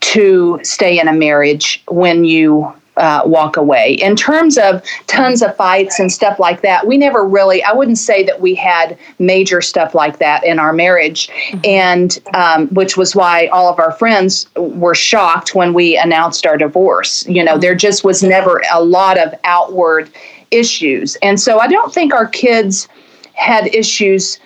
to 0.00 0.58
stay 0.62 0.98
in 0.98 1.06
a 1.06 1.12
marriage 1.12 1.82
when 1.88 2.24
you 2.24 2.72
uh, 3.00 3.22
walk 3.24 3.56
away. 3.56 3.94
In 3.94 4.14
terms 4.14 4.58
of 4.58 4.82
tons 5.06 5.42
of 5.42 5.56
fights 5.56 5.98
and 5.98 6.12
stuff 6.12 6.38
like 6.38 6.60
that, 6.62 6.86
we 6.86 6.98
never 6.98 7.26
really, 7.26 7.62
I 7.62 7.72
wouldn't 7.72 7.98
say 7.98 8.22
that 8.24 8.40
we 8.40 8.54
had 8.54 8.96
major 9.18 9.60
stuff 9.60 9.94
like 9.94 10.18
that 10.18 10.44
in 10.44 10.58
our 10.58 10.72
marriage. 10.72 11.28
Mm-hmm. 11.28 11.60
And 11.64 12.18
um, 12.34 12.68
which 12.68 12.96
was 12.96 13.16
why 13.16 13.46
all 13.48 13.68
of 13.72 13.78
our 13.78 13.92
friends 13.92 14.46
were 14.56 14.94
shocked 14.94 15.54
when 15.54 15.72
we 15.72 15.96
announced 15.96 16.46
our 16.46 16.56
divorce. 16.56 17.26
You 17.26 17.42
know, 17.42 17.58
there 17.58 17.74
just 17.74 18.04
was 18.04 18.22
never 18.22 18.62
a 18.72 18.82
lot 18.82 19.18
of 19.18 19.34
outward 19.44 20.10
issues. 20.50 21.16
And 21.22 21.40
so 21.40 21.58
I 21.58 21.66
don't 21.66 21.92
think 21.92 22.12
our 22.12 22.26
kids 22.26 22.88
had 23.34 23.74
issues 23.74 24.38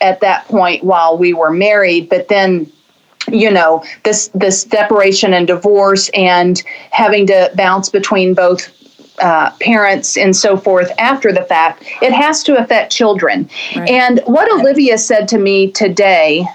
at 0.00 0.20
that 0.20 0.46
point 0.46 0.82
while 0.82 1.16
we 1.16 1.32
were 1.32 1.50
married, 1.50 2.08
but 2.08 2.28
then 2.28 2.70
you 3.32 3.50
know 3.50 3.84
this 4.04 4.28
this 4.34 4.62
separation 4.62 5.34
and 5.34 5.46
divorce 5.46 6.10
and 6.14 6.62
having 6.90 7.26
to 7.26 7.50
bounce 7.54 7.88
between 7.88 8.34
both 8.34 8.70
uh, 9.20 9.50
parents 9.60 10.16
and 10.16 10.34
so 10.34 10.56
forth 10.56 10.90
after 10.98 11.32
the 11.32 11.42
fact 11.42 11.82
it 12.00 12.12
has 12.12 12.42
to 12.42 12.56
affect 12.56 12.90
children. 12.90 13.48
Right. 13.76 13.88
and 13.88 14.20
what 14.26 14.50
olivia 14.50 14.96
said 14.98 15.28
to 15.28 15.38
me 15.38 15.70
today 15.70 16.46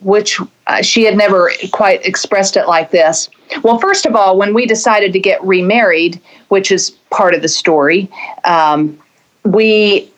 which 0.00 0.40
uh, 0.66 0.80
she 0.80 1.04
had 1.04 1.16
never 1.16 1.52
quite 1.72 2.04
expressed 2.06 2.56
it 2.56 2.66
like 2.66 2.90
this. 2.90 3.28
Well 3.62 3.78
first 3.78 4.06
of 4.06 4.16
all 4.16 4.38
when 4.38 4.54
we 4.54 4.66
decided 4.66 5.12
to 5.12 5.20
get 5.20 5.42
remarried 5.44 6.20
which 6.48 6.72
is 6.72 6.90
part 7.10 7.34
of 7.34 7.42
the 7.42 7.48
story 7.48 8.10
um, 8.44 8.98
we 9.44 10.09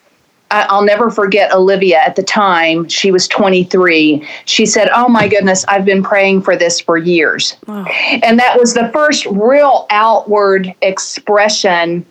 I'll 0.52 0.84
never 0.84 1.10
forget 1.10 1.52
Olivia 1.52 1.98
at 1.98 2.16
the 2.16 2.22
time. 2.22 2.88
She 2.88 3.10
was 3.10 3.26
23. 3.28 4.26
She 4.44 4.66
said, 4.66 4.88
Oh 4.94 5.08
my 5.08 5.26
goodness, 5.28 5.64
I've 5.66 5.84
been 5.84 6.02
praying 6.02 6.42
for 6.42 6.56
this 6.56 6.80
for 6.80 6.96
years. 6.96 7.56
Wow. 7.66 7.84
And 8.22 8.38
that 8.38 8.58
was 8.58 8.74
the 8.74 8.88
first 8.90 9.26
real 9.26 9.86
outward 9.90 10.74
expression 10.82 12.04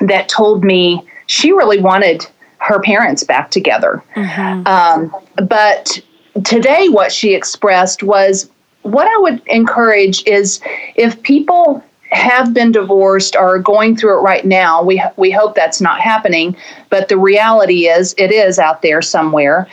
that 0.00 0.28
told 0.28 0.64
me 0.64 1.06
she 1.26 1.52
really 1.52 1.80
wanted 1.80 2.26
her 2.58 2.80
parents 2.80 3.24
back 3.24 3.50
together. 3.50 4.02
Mm-hmm. 4.14 4.66
Um, 4.66 5.14
but 5.48 6.00
today, 6.44 6.88
what 6.88 7.10
she 7.12 7.34
expressed 7.34 8.02
was 8.02 8.48
what 8.82 9.06
I 9.06 9.20
would 9.20 9.42
encourage 9.46 10.24
is 10.26 10.60
if 10.96 11.20
people 11.22 11.84
have 12.12 12.52
been 12.52 12.72
divorced 12.72 13.34
or 13.34 13.56
are 13.56 13.58
going 13.58 13.96
through 13.96 14.18
it 14.18 14.22
right 14.22 14.44
now. 14.44 14.82
We 14.82 15.02
we 15.16 15.30
hope 15.30 15.54
that's 15.54 15.80
not 15.80 16.00
happening, 16.00 16.56
but 16.90 17.08
the 17.08 17.16
reality 17.16 17.88
is 17.88 18.14
it 18.18 18.30
is 18.30 18.58
out 18.58 18.82
there 18.82 19.02
somewhere. 19.02 19.66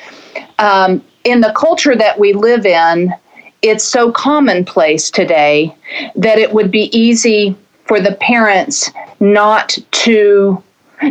Um, 0.57 1.03
in 1.25 1.41
the 1.41 1.53
culture 1.55 1.95
that 1.95 2.17
we 2.17 2.33
live 2.33 2.65
in, 2.65 3.13
it's 3.61 3.83
so 3.83 4.11
commonplace 4.11 5.11
today 5.11 5.75
that 6.15 6.39
it 6.39 6.53
would 6.53 6.71
be 6.71 6.89
easy 6.97 7.55
for 7.85 7.99
the 7.99 8.13
parents 8.15 8.89
not 9.19 9.77
to 9.91 10.63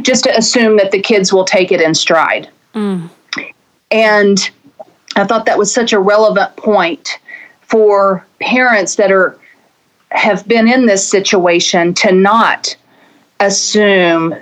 just 0.02 0.24
to 0.24 0.36
assume 0.36 0.76
that 0.78 0.90
the 0.90 1.00
kids 1.00 1.32
will 1.32 1.44
take 1.44 1.72
it 1.72 1.80
in 1.80 1.94
stride. 1.94 2.48
Mm. 2.74 3.10
And 3.90 4.50
I 5.16 5.24
thought 5.24 5.46
that 5.46 5.58
was 5.58 5.72
such 5.72 5.92
a 5.92 5.98
relevant 5.98 6.56
point 6.56 7.18
for 7.62 8.24
parents 8.40 8.96
that 8.96 9.12
are 9.12 9.38
have 10.10 10.46
been 10.48 10.68
in 10.68 10.86
this 10.86 11.06
situation 11.06 11.94
to 11.94 12.12
not 12.12 12.76
assume 13.40 14.34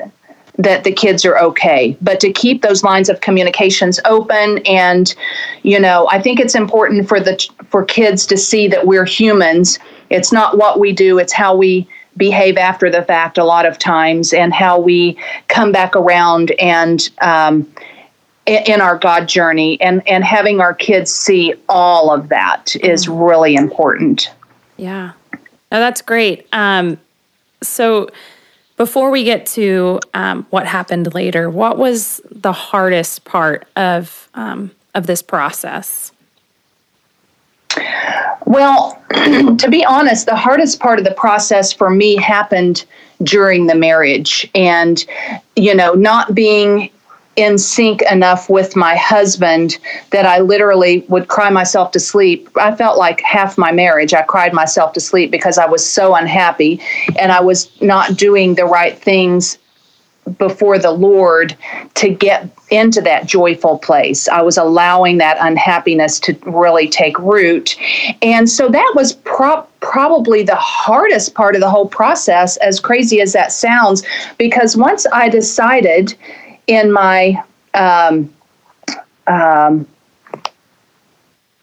that 0.59 0.85
the 0.85 0.93
kids 0.93 1.27
are 1.27 1.37
okay 1.39 1.97
but 2.01 2.19
to 2.19 2.33
keep 2.33 2.63
those 2.63 2.83
lines 2.83 3.11
of 3.11 3.21
communications 3.21 4.01
open 4.07 4.59
and 4.67 5.15
you 5.63 5.79
know 5.79 6.09
i 6.11 6.21
think 6.21 6.41
it's 6.41 6.55
important 6.55 7.07
for 7.07 7.21
the 7.21 7.47
for 7.69 7.85
kids 7.85 8.27
to 8.27 8.39
see 8.39 8.67
that 8.67 8.87
we're 8.87 9.05
humans 9.05 9.79
it's 10.09 10.33
not 10.33 10.57
what 10.57 10.81
we 10.81 10.93
do 10.93 11.19
it's 11.19 11.33
how 11.33 11.55
we 11.55 11.87
behave 12.17 12.57
after 12.57 12.89
the 12.89 13.03
fact 13.03 13.37
a 13.37 13.45
lot 13.45 13.67
of 13.67 13.79
times 13.79 14.33
and 14.33 14.55
how 14.55 14.81
we 14.81 15.19
come 15.49 15.73
back 15.73 15.95
around 15.95 16.53
and 16.53 17.11
um, 17.21 17.71
in 18.47 18.81
our 18.81 18.97
God 18.97 19.29
journey 19.29 19.81
and, 19.81 20.07
and 20.07 20.25
having 20.25 20.61
our 20.61 20.73
kids 20.73 21.13
see 21.13 21.55
all 21.69 22.13
of 22.13 22.29
that 22.29 22.77
is 22.77 23.07
mm. 23.07 23.29
really 23.29 23.55
important. 23.55 24.31
Yeah. 24.77 25.13
No, 25.73 25.81
that's 25.81 26.03
great. 26.03 26.47
Um, 26.53 26.99
so 27.63 28.09
before 28.77 29.11
we 29.11 29.25
get 29.25 29.47
to 29.47 30.01
um, 30.15 30.47
what 30.51 30.67
happened 30.67 31.15
later, 31.15 31.51
what 31.51 31.79
was 31.79 32.21
the 32.31 32.53
hardest 32.53 33.25
part 33.25 33.67
of 33.77 34.29
um, 34.35 34.71
of 34.95 35.07
this 35.07 35.23
process? 35.23 36.13
Well, 38.47 39.03
to 39.11 39.69
be 39.69 39.85
honest, 39.85 40.27
the 40.27 40.37
hardest 40.37 40.79
part 40.79 40.99
of 40.99 41.05
the 41.05 41.15
process 41.15 41.73
for 41.73 41.91
me 41.91 42.17
happened 42.17 42.85
during 43.23 43.67
the 43.67 43.75
marriage, 43.75 44.49
and 44.55 45.05
you 45.57 45.75
know, 45.75 45.95
not 45.95 46.35
being 46.35 46.91
in 47.37 47.59
sync 47.59 48.03
enough 48.11 48.49
with 48.49 48.75
my 48.75 48.97
husband 48.97 49.79
that 50.11 50.25
I 50.25 50.41
literally 50.41 51.05
would 51.09 51.29
cry 51.29 51.51
myself 51.51 51.93
to 51.93 52.01
sleep. 52.01 52.49
I 52.57 52.75
felt 52.75 52.99
like 52.99 53.21
half 53.21 53.59
my 53.59 53.73
marriage, 53.73 54.15
I 54.15 54.23
cried 54.23 54.55
myself 54.55 54.95
to 54.95 55.01
sleep 55.01 55.31
because 55.31 55.59
I 55.59 55.67
was 55.67 55.85
so 55.89 56.15
unhappy 56.15 56.81
and 57.19 57.31
I 57.31 57.41
was 57.41 57.71
not 57.83 58.17
doing 58.17 58.55
the 58.55 58.65
right 58.65 58.99
things 58.99 59.59
before 60.39 60.79
the 60.79 60.91
Lord 60.91 61.57
to 61.95 62.09
get 62.09 62.49
into 62.71 63.01
that 63.03 63.27
joyful 63.27 63.79
place. 63.79 64.27
I 64.27 64.43
was 64.43 64.57
allowing 64.57 65.19
that 65.19 65.37
unhappiness 65.41 66.19
to 66.21 66.37
really 66.47 66.89
take 66.89 67.17
root. 67.19 67.77
And 68.23 68.51
so 68.51 68.69
that 68.69 68.93
was 68.97 69.13
pro- 69.13 69.65
probably 69.81 70.43
the 70.43 70.57
hardest 70.57 71.35
part 71.35 71.55
of 71.55 71.61
the 71.61 71.71
whole 71.71 71.89
process, 71.89 72.57
as 72.57 72.81
crazy 72.81 73.21
as 73.21 73.33
that 73.35 73.53
sounds, 73.53 74.03
because 74.37 74.77
once 74.77 75.07
I 75.13 75.29
decided 75.29 76.17
in 76.67 76.93
my 76.93 77.43
um, 77.75 78.33
um, 79.27 79.87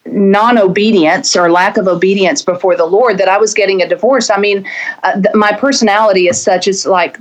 non 0.05 0.57
obedience 0.57 1.35
or 1.35 1.51
lack 1.51 1.77
of 1.77 1.87
obedience 1.87 2.41
before 2.41 2.75
the 2.75 2.85
Lord 2.85 3.17
that 3.17 3.29
I 3.29 3.37
was 3.37 3.53
getting 3.53 3.81
a 3.81 3.87
divorce. 3.87 4.29
I 4.29 4.37
mean, 4.37 4.67
uh, 5.03 5.13
th- 5.13 5.33
my 5.33 5.53
personality 5.53 6.27
is 6.27 6.41
such, 6.41 6.67
it's 6.67 6.85
like, 6.85 7.17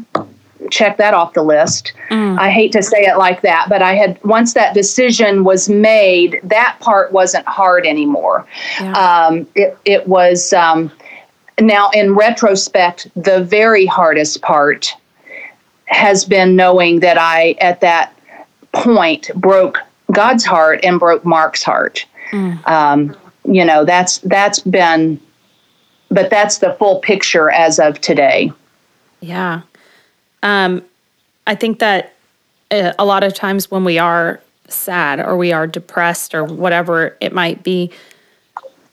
check 0.71 0.97
that 0.97 1.13
off 1.13 1.35
the 1.35 1.43
list. 1.43 1.93
Mm. 2.11 2.39
I 2.39 2.51
hate 2.51 2.73
to 2.73 2.83
say 2.83 3.05
it 3.05 3.19
like 3.19 3.43
that, 3.43 3.67
but 3.69 3.83
I 3.83 3.95
had, 3.95 4.23
once 4.25 4.55
that 4.55 4.75
decision 4.75 5.45
was 5.45 5.69
made, 5.69 6.41
that 6.45 6.77
part 6.81 7.13
wasn't 7.13 7.47
hard 7.47 7.85
anymore. 7.87 8.47
Yeah. 8.81 8.93
Um, 8.93 9.47
it, 9.55 9.77
it 9.85 10.09
was, 10.09 10.53
um, 10.53 10.91
now 11.61 11.91
in 11.91 12.15
retrospect, 12.15 13.09
the 13.15 13.45
very 13.45 13.87
hardest 13.87 14.41
part 14.43 14.95
has 15.93 16.25
been 16.25 16.57
knowing 16.57 17.01
that 17.01 17.19
I, 17.19 17.53
at 17.61 17.81
that 17.83 18.17
point, 18.73 19.31
broke 19.35 19.79
God's 20.11 20.45
heart 20.45 20.81
and 20.83 20.99
broke 20.99 21.25
Mark's 21.25 21.63
heart. 21.63 22.07
Mm. 22.31 22.67
Um, 22.67 23.17
you 23.45 23.65
know, 23.65 23.85
that's 23.85 24.19
that's 24.19 24.61
been, 24.61 25.21
but 26.09 26.31
that's 26.31 26.59
the 26.59 26.75
full 26.75 27.01
picture 27.01 27.51
as 27.51 27.79
of 27.79 28.01
today. 28.01 28.53
Yeah, 29.21 29.63
um, 30.43 30.83
I 31.47 31.55
think 31.55 31.79
that 31.81 32.15
uh, 32.71 32.93
a 32.99 33.05
lot 33.05 33.23
of 33.23 33.35
times 33.35 33.71
when 33.71 33.85
we 33.85 33.99
are 33.99 34.41
sad 34.69 35.21
or 35.21 35.37
we 35.37 35.53
are 35.53 35.67
depressed 35.67 36.35
or 36.35 36.45
whatever 36.45 37.17
it 37.21 37.33
might 37.33 37.63
be, 37.63 37.91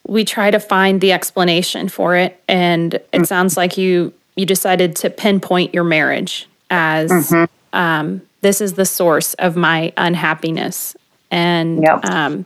we 0.05 0.25
try 0.25 0.51
to 0.51 0.59
find 0.59 0.99
the 0.99 1.13
explanation 1.13 1.87
for 1.87 2.15
it, 2.15 2.41
and 2.47 2.95
it 2.95 3.11
mm. 3.13 3.27
sounds 3.27 3.55
like 3.55 3.77
you 3.77 4.13
you 4.35 4.45
decided 4.45 4.95
to 4.97 5.09
pinpoint 5.09 5.73
your 5.73 5.83
marriage 5.83 6.48
as 6.69 7.11
mm-hmm. 7.11 7.45
um, 7.77 8.21
this 8.41 8.61
is 8.61 8.73
the 8.73 8.85
source 8.85 9.33
of 9.35 9.55
my 9.55 9.93
unhappiness. 9.97 10.95
And 11.31 11.83
yep. 11.83 12.05
um, 12.05 12.45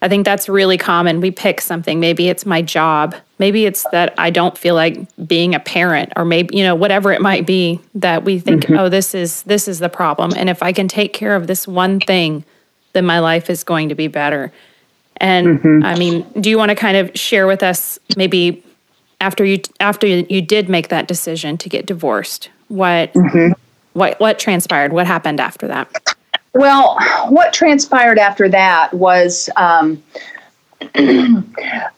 I 0.00 0.08
think 0.08 0.24
that's 0.24 0.48
really 0.48 0.78
common. 0.78 1.20
We 1.20 1.30
pick 1.30 1.60
something. 1.60 1.98
Maybe 1.98 2.28
it's 2.28 2.46
my 2.46 2.62
job. 2.62 3.16
Maybe 3.38 3.66
it's 3.66 3.84
that 3.90 4.14
I 4.18 4.30
don't 4.30 4.56
feel 4.56 4.74
like 4.74 4.98
being 5.26 5.54
a 5.54 5.60
parent, 5.60 6.12
or 6.16 6.24
maybe 6.24 6.56
you 6.56 6.62
know 6.62 6.74
whatever 6.74 7.12
it 7.12 7.20
might 7.20 7.46
be 7.46 7.80
that 7.96 8.24
we 8.24 8.38
think, 8.38 8.64
mm-hmm. 8.64 8.78
oh, 8.78 8.88
this 8.88 9.14
is 9.14 9.42
this 9.42 9.68
is 9.68 9.78
the 9.80 9.88
problem. 9.88 10.32
And 10.36 10.48
if 10.48 10.62
I 10.62 10.72
can 10.72 10.88
take 10.88 11.12
care 11.12 11.34
of 11.34 11.46
this 11.46 11.66
one 11.66 12.00
thing, 12.00 12.44
then 12.92 13.06
my 13.06 13.18
life 13.18 13.50
is 13.50 13.64
going 13.64 13.88
to 13.88 13.94
be 13.94 14.08
better. 14.08 14.52
And 15.16 15.58
mm-hmm. 15.58 15.84
I 15.84 15.96
mean, 15.96 16.26
do 16.40 16.48
you 16.48 16.58
want 16.58 16.70
to 16.70 16.76
kind 16.76 16.96
of 16.96 17.10
share 17.16 17.46
with 17.48 17.62
us 17.62 17.98
maybe 18.16 18.64
after 19.20 19.44
you 19.44 19.60
after 19.80 20.06
you 20.06 20.42
did 20.42 20.68
make 20.68 20.88
that 20.88 21.08
decision 21.08 21.58
to 21.58 21.68
get 21.68 21.86
divorced? 21.86 22.50
What 22.68 23.12
mm-hmm. 23.14 23.52
what 23.94 24.18
what 24.20 24.38
transpired? 24.38 24.92
What 24.92 25.06
happened 25.06 25.40
after 25.40 25.66
that? 25.68 25.90
Well, 26.54 26.96
what 27.28 27.52
transpired 27.52 28.18
after 28.18 28.48
that 28.48 28.92
was 28.94 29.50
um, 29.56 30.02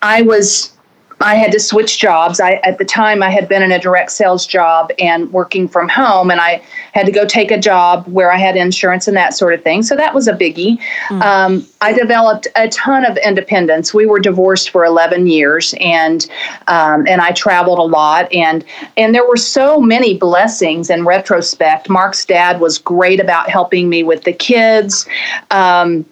I 0.03 0.23
was 0.23 0.73
I 1.21 1.35
had 1.35 1.53
to 1.53 1.61
switch 1.61 1.99
jobs. 1.99 2.41
I 2.41 2.55
at 2.65 2.79
the 2.79 2.85
time 2.85 3.23
I 3.23 3.31
had 3.31 3.49
been 3.49 3.63
in 3.63 3.73
a 3.73 3.79
direct 3.79 4.11
sales 4.11 4.47
job 4.47 4.91
and 4.99 5.31
working 5.33 5.69
from 5.69 5.89
home, 5.89 6.31
and 6.31 6.41
I 6.41 6.63
had 6.93 7.07
to 7.07 7.13
go 7.13 7.27
take 7.27 7.51
a 7.51 7.59
job 7.59 8.07
where 8.07 8.33
I 8.33 8.39
had 8.39 8.57
insurance 8.57 9.07
and 9.07 9.17
that 9.17 9.35
sort 9.35 9.53
of 9.53 9.63
thing. 9.63 9.83
So 9.83 9.97
that 9.97 10.15
was 10.15 10.29
a 10.29 10.33
biggie. 10.33 10.81
Mm. 11.09 11.23
Um, 11.23 11.67
I 11.83 11.93
developed 11.93 12.47
a 12.57 12.69
ton 12.69 13.05
of 13.05 13.19
independence. 13.19 13.93
We 13.93 14.07
were 14.07 14.19
divorced 14.19 14.71
for 14.71 14.85
11 14.85 15.27
years, 15.27 15.75
and 15.81 16.27
um, 16.69 17.07
and 17.07 17.21
I 17.21 17.33
traveled 17.33 17.79
a 17.79 17.83
lot, 17.83 18.33
and 18.33 18.65
and 18.97 19.15
there 19.15 19.27
were 19.29 19.37
so 19.37 19.81
many 19.81 20.17
blessings 20.17 20.89
in 20.89 21.05
retrospect. 21.05 21.89
Mark's 21.91 22.25
dad 22.25 22.61
was 22.61 22.79
great 22.79 23.21
about 23.21 23.51
helping 23.51 23.89
me 23.89 24.03
with 24.03 24.25
the 24.25 24.33
kids. 24.33 25.07
Um, 25.51 26.07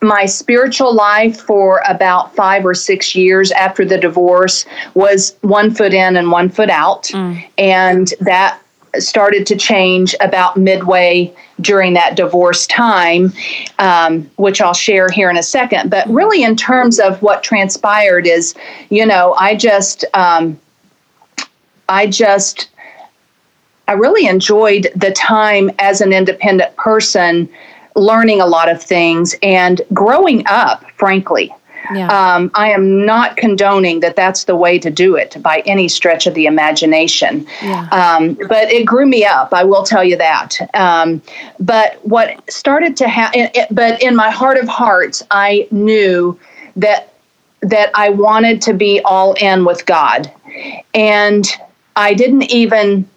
my 0.00 0.26
spiritual 0.26 0.94
life 0.94 1.40
for 1.40 1.82
about 1.88 2.34
five 2.34 2.64
or 2.64 2.74
six 2.74 3.14
years 3.14 3.50
after 3.52 3.84
the 3.84 3.98
divorce 3.98 4.64
was 4.94 5.36
one 5.40 5.74
foot 5.74 5.92
in 5.92 6.16
and 6.16 6.30
one 6.30 6.48
foot 6.48 6.70
out. 6.70 7.04
Mm. 7.04 7.44
And 7.58 8.14
that 8.20 8.60
started 8.98 9.46
to 9.46 9.56
change 9.56 10.14
about 10.20 10.56
midway 10.56 11.34
during 11.60 11.94
that 11.94 12.16
divorce 12.16 12.66
time, 12.66 13.32
um, 13.78 14.30
which 14.36 14.60
I'll 14.60 14.74
share 14.74 15.08
here 15.08 15.30
in 15.30 15.36
a 15.36 15.42
second. 15.42 15.90
But 15.90 16.08
really, 16.08 16.42
in 16.42 16.56
terms 16.56 16.98
of 16.98 17.20
what 17.20 17.42
transpired, 17.42 18.26
is 18.26 18.54
you 18.90 19.04
know, 19.04 19.34
I 19.34 19.56
just, 19.56 20.04
um, 20.14 20.58
I 21.88 22.06
just, 22.06 22.70
I 23.88 23.92
really 23.92 24.26
enjoyed 24.26 24.88
the 24.94 25.12
time 25.12 25.70
as 25.78 26.00
an 26.00 26.12
independent 26.12 26.74
person 26.76 27.48
learning 27.98 28.40
a 28.40 28.46
lot 28.46 28.68
of 28.68 28.82
things 28.82 29.34
and 29.42 29.82
growing 29.92 30.44
up, 30.46 30.88
frankly. 30.92 31.52
Yeah. 31.94 32.08
Um, 32.08 32.50
I 32.54 32.70
am 32.70 33.06
not 33.06 33.36
condoning 33.36 34.00
that 34.00 34.14
that's 34.14 34.44
the 34.44 34.56
way 34.56 34.78
to 34.78 34.90
do 34.90 35.16
it 35.16 35.40
by 35.42 35.62
any 35.64 35.88
stretch 35.88 36.26
of 36.26 36.34
the 36.34 36.46
imagination. 36.46 37.46
Yeah. 37.62 37.88
Um, 37.90 38.34
but 38.48 38.70
it 38.70 38.84
grew 38.84 39.06
me 39.06 39.24
up, 39.24 39.54
I 39.54 39.64
will 39.64 39.84
tell 39.84 40.04
you 40.04 40.16
that. 40.16 40.56
Um, 40.74 41.22
but 41.60 42.04
what 42.06 42.50
started 42.50 42.96
to 42.98 43.08
happen, 43.08 43.48
but 43.70 44.02
in 44.02 44.14
my 44.16 44.30
heart 44.30 44.58
of 44.58 44.68
hearts, 44.68 45.22
I 45.30 45.66
knew 45.70 46.38
that 46.76 47.14
that 47.60 47.90
I 47.94 48.10
wanted 48.10 48.62
to 48.62 48.74
be 48.74 49.00
all 49.04 49.32
in 49.34 49.64
with 49.64 49.84
God. 49.86 50.30
And 50.94 51.44
I 51.96 52.14
didn't 52.14 52.50
even 52.52 53.08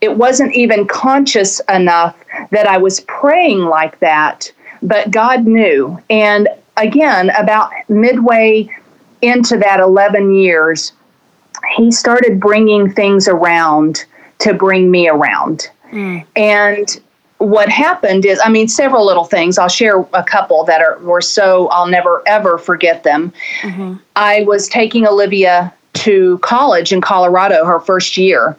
it 0.00 0.16
wasn't 0.16 0.54
even 0.54 0.86
conscious 0.86 1.60
enough 1.68 2.16
that 2.50 2.66
I 2.66 2.78
was 2.78 3.00
praying 3.00 3.60
like 3.60 3.98
that, 4.00 4.50
but 4.82 5.10
God 5.10 5.46
knew. 5.46 5.98
And 6.10 6.48
again, 6.76 7.30
about 7.30 7.70
midway 7.88 8.68
into 9.22 9.56
that 9.58 9.80
11 9.80 10.34
years, 10.34 10.92
He 11.76 11.90
started 11.90 12.40
bringing 12.40 12.92
things 12.92 13.26
around 13.26 14.04
to 14.40 14.52
bring 14.52 14.90
me 14.90 15.08
around. 15.08 15.70
Mm. 15.90 16.26
And 16.36 17.00
what 17.38 17.68
happened 17.68 18.24
is, 18.24 18.40
I 18.44 18.48
mean, 18.48 18.68
several 18.68 19.04
little 19.06 19.24
things. 19.24 19.58
I'll 19.58 19.68
share 19.68 20.00
a 20.12 20.22
couple 20.22 20.64
that 20.64 20.80
are 20.80 20.98
were 20.98 21.20
so 21.20 21.68
I'll 21.68 21.86
never 21.86 22.22
ever 22.26 22.58
forget 22.58 23.02
them. 23.02 23.32
Mm-hmm. 23.60 23.94
I 24.16 24.42
was 24.42 24.68
taking 24.68 25.06
Olivia 25.06 25.72
to 25.94 26.38
college 26.38 26.92
in 26.92 27.00
Colorado 27.00 27.64
her 27.64 27.80
first 27.80 28.16
year, 28.16 28.56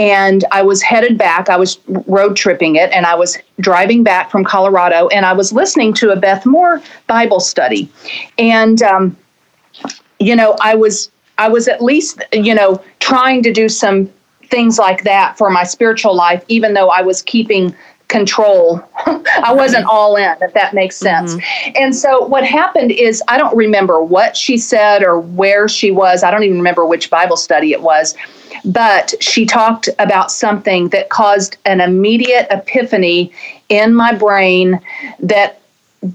and 0.00 0.46
I 0.50 0.62
was 0.62 0.80
headed 0.80 1.18
back. 1.18 1.50
I 1.50 1.58
was 1.58 1.78
road 2.06 2.34
tripping 2.34 2.76
it, 2.76 2.90
and 2.90 3.04
I 3.04 3.14
was 3.14 3.36
driving 3.60 4.02
back 4.02 4.30
from 4.30 4.44
Colorado, 4.44 5.08
and 5.08 5.26
I 5.26 5.34
was 5.34 5.52
listening 5.52 5.92
to 5.94 6.10
a 6.10 6.16
Beth 6.16 6.46
Moore 6.46 6.80
Bible 7.06 7.38
study, 7.38 7.86
and 8.38 8.82
um, 8.82 9.14
you 10.18 10.34
know, 10.34 10.56
I 10.62 10.74
was 10.74 11.10
I 11.36 11.50
was 11.50 11.68
at 11.68 11.82
least 11.82 12.22
you 12.32 12.54
know 12.54 12.82
trying 13.00 13.42
to 13.42 13.52
do 13.52 13.68
some 13.68 14.10
things 14.44 14.78
like 14.78 15.04
that 15.04 15.36
for 15.36 15.50
my 15.50 15.64
spiritual 15.64 16.16
life, 16.16 16.42
even 16.48 16.72
though 16.72 16.88
I 16.88 17.02
was 17.02 17.20
keeping 17.20 17.76
control. 18.10 18.84
I 19.06 19.52
wasn't 19.54 19.86
all 19.86 20.16
in, 20.16 20.36
if 20.42 20.52
that 20.52 20.74
makes 20.74 20.96
sense. 20.96 21.34
Mm-hmm. 21.34 21.72
And 21.76 21.96
so 21.96 22.26
what 22.26 22.44
happened 22.44 22.90
is 22.90 23.22
I 23.28 23.38
don't 23.38 23.56
remember 23.56 24.02
what 24.02 24.36
she 24.36 24.58
said 24.58 25.02
or 25.02 25.18
where 25.18 25.68
she 25.68 25.90
was. 25.90 26.22
I 26.22 26.30
don't 26.30 26.42
even 26.42 26.58
remember 26.58 26.84
which 26.84 27.08
Bible 27.08 27.36
study 27.36 27.72
it 27.72 27.80
was. 27.80 28.14
But 28.64 29.14
she 29.20 29.46
talked 29.46 29.88
about 29.98 30.30
something 30.30 30.90
that 30.90 31.08
caused 31.08 31.56
an 31.64 31.80
immediate 31.80 32.46
epiphany 32.50 33.32
in 33.70 33.94
my 33.94 34.12
brain 34.12 34.80
that 35.20 35.62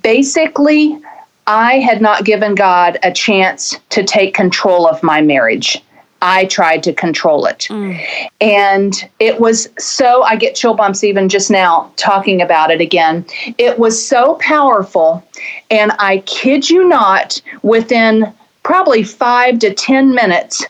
basically, 0.01 0.99
I 1.47 1.79
had 1.79 2.01
not 2.01 2.25
given 2.25 2.55
God 2.55 2.97
a 3.03 3.11
chance 3.11 3.79
to 3.91 4.03
take 4.03 4.33
control 4.33 4.87
of 4.87 5.01
my 5.03 5.21
marriage. 5.21 5.81
I 6.25 6.45
tried 6.45 6.81
to 6.83 6.93
control 6.93 7.45
it. 7.45 7.67
Mm. 7.69 8.03
And 8.41 9.09
it 9.19 9.39
was 9.39 9.69
so, 9.77 10.23
I 10.23 10.35
get 10.35 10.55
chill 10.55 10.73
bumps 10.73 11.03
even 11.03 11.29
just 11.29 11.51
now 11.51 11.91
talking 11.97 12.41
about 12.41 12.71
it 12.71 12.81
again. 12.81 13.23
It 13.59 13.77
was 13.77 14.03
so 14.03 14.33
powerful. 14.41 15.23
And 15.69 15.91
I 15.99 16.23
kid 16.25 16.67
you 16.67 16.87
not, 16.87 17.39
within 17.61 18.33
probably 18.63 19.03
five 19.03 19.59
to 19.59 19.71
10 19.71 20.15
minutes 20.15 20.65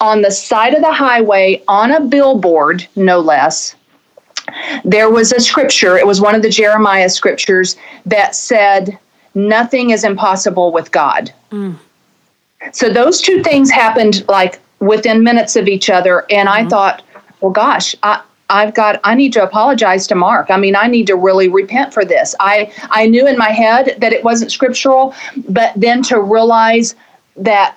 on 0.00 0.22
the 0.22 0.30
side 0.30 0.72
of 0.72 0.80
the 0.80 0.92
highway 0.92 1.62
on 1.68 1.92
a 1.92 2.00
billboard, 2.00 2.88
no 2.96 3.20
less, 3.20 3.76
there 4.86 5.10
was 5.10 5.32
a 5.32 5.40
scripture. 5.40 5.98
It 5.98 6.06
was 6.06 6.22
one 6.22 6.34
of 6.34 6.40
the 6.40 6.48
Jeremiah 6.48 7.10
scriptures 7.10 7.76
that 8.06 8.34
said, 8.34 8.98
Nothing 9.34 9.90
is 9.90 10.04
impossible 10.04 10.70
with 10.72 10.92
God. 10.92 11.32
Mm. 11.50 11.76
So 12.72 12.88
those 12.88 13.20
two 13.20 13.42
things 13.42 13.70
happened 13.70 14.26
like 14.28 14.60
within 14.80 15.22
minutes 15.22 15.56
of 15.56 15.68
each 15.68 15.90
other. 15.90 16.24
And 16.30 16.48
mm-hmm. 16.48 16.66
I 16.66 16.68
thought, 16.68 17.02
well, 17.40 17.52
gosh, 17.52 17.94
I, 18.02 18.22
I've 18.50 18.74
got 18.74 19.00
I 19.04 19.14
need 19.14 19.32
to 19.34 19.42
apologize 19.42 20.06
to 20.08 20.14
Mark. 20.14 20.50
I 20.50 20.58
mean, 20.58 20.76
I 20.76 20.86
need 20.86 21.06
to 21.06 21.16
really 21.16 21.48
repent 21.48 21.94
for 21.94 22.04
this. 22.04 22.34
I 22.40 22.72
I 22.90 23.06
knew 23.06 23.26
in 23.26 23.38
my 23.38 23.50
head 23.50 23.96
that 23.98 24.12
it 24.12 24.22
wasn't 24.22 24.52
scriptural, 24.52 25.14
but 25.48 25.72
then 25.76 26.02
to 26.04 26.20
realize 26.20 26.94
that 27.36 27.76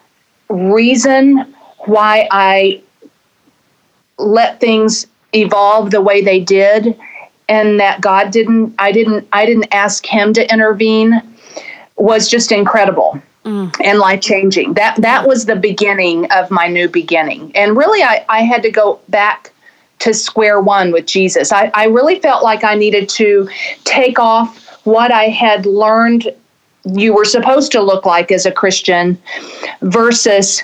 reason 0.50 1.56
why 1.80 2.28
I 2.32 2.82
let 4.18 4.60
things 4.60 5.08
evolve 5.34 5.92
the 5.92 6.02
way 6.02 6.22
they 6.22 6.40
did 6.40 6.98
and 7.50 7.80
that 7.80 8.02
God 8.02 8.32
didn't 8.32 8.76
I 8.78 8.92
didn't 8.92 9.28
I 9.32 9.46
didn't 9.46 9.74
ask 9.74 10.06
him 10.06 10.34
to 10.34 10.52
intervene 10.52 11.22
was 11.96 12.30
just 12.30 12.52
incredible 12.52 13.22
and 13.48 14.00
life 14.00 14.22
changing. 14.22 14.74
That 14.74 15.02
that 15.02 15.28
was 15.28 15.46
the 15.46 15.56
beginning 15.56 16.30
of 16.32 16.52
my 16.52 16.68
new 16.68 16.90
beginning. 16.90 17.52
And 17.56 17.78
really 17.78 18.04
I, 18.04 18.26
I 18.30 18.42
had 18.42 18.62
to 18.64 18.72
go 18.72 19.00
back 19.10 19.52
to 20.00 20.14
square 20.14 20.62
one 20.62 20.92
with 20.92 21.06
Jesus. 21.06 21.52
I, 21.52 21.72
I 21.74 21.86
really 21.86 22.20
felt 22.20 22.44
like 22.44 22.64
I 22.64 22.76
needed 22.76 23.10
to 23.10 23.50
take 23.84 24.20
off 24.20 24.86
what 24.86 25.12
I 25.12 25.26
had 25.26 25.66
learned 25.66 26.34
you 26.86 27.14
were 27.14 27.26
supposed 27.26 27.72
to 27.74 27.82
look 27.82 28.06
like 28.06 28.32
as 28.32 28.46
a 28.46 28.52
Christian 28.52 29.22
versus 29.82 30.64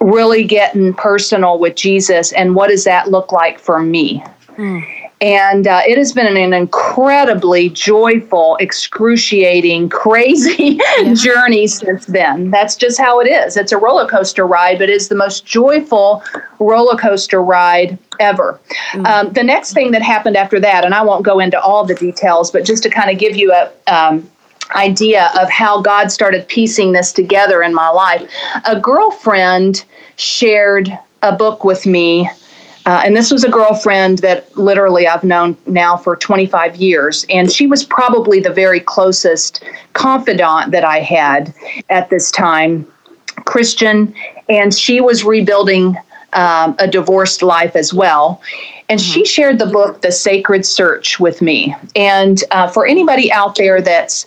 really 0.00 0.44
getting 0.44 0.92
personal 0.92 1.58
with 1.58 1.76
Jesus 1.76 2.32
and 2.32 2.54
what 2.54 2.68
does 2.68 2.84
that 2.84 3.10
look 3.10 3.32
like 3.32 3.58
for 3.58 3.80
me. 3.80 4.22
Mm. 4.56 5.03
And 5.24 5.66
uh, 5.66 5.80
it 5.86 5.96
has 5.96 6.12
been 6.12 6.36
an 6.36 6.52
incredibly 6.52 7.70
joyful, 7.70 8.58
excruciating, 8.60 9.88
crazy 10.04 10.78
yeah. 10.98 11.14
journey 11.14 11.66
since 11.66 12.04
then. 12.04 12.50
That's 12.50 12.76
just 12.76 13.00
how 13.00 13.20
it 13.20 13.24
is. 13.24 13.56
It's 13.56 13.72
a 13.72 13.78
roller 13.78 14.06
coaster 14.06 14.46
ride, 14.46 14.78
but 14.78 14.90
it's 14.90 15.08
the 15.08 15.14
most 15.14 15.46
joyful 15.46 16.22
roller 16.58 16.98
coaster 16.98 17.42
ride 17.42 17.98
ever. 18.20 18.60
Mm-hmm. 18.92 19.06
Um, 19.06 19.32
the 19.32 19.42
next 19.42 19.72
thing 19.72 19.92
that 19.92 20.02
happened 20.02 20.36
after 20.36 20.60
that, 20.60 20.84
and 20.84 20.92
I 20.92 21.00
won't 21.00 21.24
go 21.24 21.40
into 21.40 21.58
all 21.58 21.86
the 21.86 21.94
details, 21.94 22.50
but 22.50 22.66
just 22.66 22.82
to 22.82 22.90
kind 22.90 23.10
of 23.10 23.16
give 23.16 23.34
you 23.34 23.50
a 23.50 23.72
um, 23.86 24.30
idea 24.76 25.30
of 25.40 25.48
how 25.48 25.80
God 25.80 26.12
started 26.12 26.46
piecing 26.48 26.92
this 26.92 27.14
together 27.14 27.62
in 27.62 27.72
my 27.72 27.88
life, 27.88 28.30
a 28.66 28.78
girlfriend 28.78 29.86
shared 30.16 30.90
a 31.22 31.34
book 31.34 31.64
with 31.64 31.86
me 31.86 32.28
uh, 32.86 33.02
and 33.04 33.16
this 33.16 33.30
was 33.30 33.44
a 33.44 33.50
girlfriend 33.50 34.18
that 34.18 34.54
literally 34.56 35.06
I've 35.06 35.24
known 35.24 35.56
now 35.66 35.96
for 35.96 36.16
25 36.16 36.76
years. 36.76 37.24
And 37.30 37.50
she 37.50 37.66
was 37.66 37.84
probably 37.84 38.40
the 38.40 38.52
very 38.52 38.80
closest 38.80 39.64
confidant 39.94 40.70
that 40.72 40.84
I 40.84 41.00
had 41.00 41.54
at 41.88 42.10
this 42.10 42.30
time, 42.30 42.86
Christian. 43.46 44.14
And 44.50 44.74
she 44.74 45.00
was 45.00 45.24
rebuilding 45.24 45.96
um, 46.34 46.76
a 46.78 46.86
divorced 46.86 47.42
life 47.42 47.74
as 47.74 47.94
well. 47.94 48.42
And 48.90 49.00
she 49.00 49.20
mm-hmm. 49.20 49.26
shared 49.26 49.58
the 49.58 49.66
book, 49.66 50.02
The 50.02 50.12
Sacred 50.12 50.66
Search, 50.66 51.18
with 51.18 51.40
me. 51.40 51.74
And 51.96 52.44
uh, 52.50 52.68
for 52.68 52.86
anybody 52.86 53.32
out 53.32 53.54
there 53.54 53.80
that's 53.80 54.26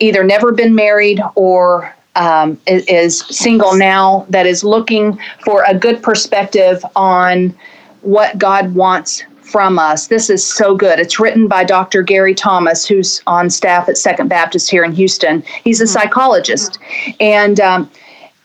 either 0.00 0.24
never 0.24 0.50
been 0.50 0.74
married 0.74 1.20
or 1.36 1.94
um, 2.18 2.60
is, 2.66 3.20
single 3.20 3.76
now 3.76 4.26
that 4.28 4.46
is 4.46 4.64
looking 4.64 5.18
for 5.44 5.64
a 5.66 5.74
good 5.74 6.02
perspective 6.02 6.84
on 6.96 7.56
what 8.02 8.36
God 8.38 8.74
wants 8.74 9.22
from 9.40 9.78
us. 9.78 10.08
This 10.08 10.28
is 10.28 10.44
so 10.44 10.76
good. 10.76 10.98
It's 10.98 11.18
written 11.18 11.48
by 11.48 11.64
Dr. 11.64 12.02
Gary 12.02 12.34
Thomas, 12.34 12.86
who's 12.86 13.22
on 13.26 13.48
staff 13.48 13.88
at 13.88 13.96
Second 13.96 14.28
Baptist 14.28 14.70
here 14.70 14.84
in 14.84 14.92
Houston. 14.92 15.42
He's 15.64 15.80
a 15.80 15.84
mm-hmm. 15.84 15.92
psychologist. 15.92 16.78
And 17.18 17.60
um, 17.60 17.90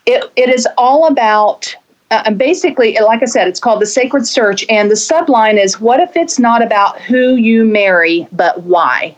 it, 0.06 0.32
it 0.36 0.50
is 0.50 0.68
all 0.78 1.08
about, 1.08 1.76
uh, 2.12 2.32
basically, 2.32 2.98
like 3.04 3.22
I 3.22 3.26
said, 3.26 3.48
it's 3.48 3.60
called 3.60 3.82
The 3.82 3.88
Sacred 3.88 4.26
Search. 4.26 4.66
And 4.70 4.90
the 4.90 4.96
subline 4.96 5.62
is 5.62 5.82
What 5.82 6.00
if 6.00 6.16
it's 6.16 6.40
not 6.40 6.62
about 6.62 7.02
who 7.02 7.36
you 7.36 7.66
marry, 7.66 8.28
but 8.32 8.62
why? 8.62 9.18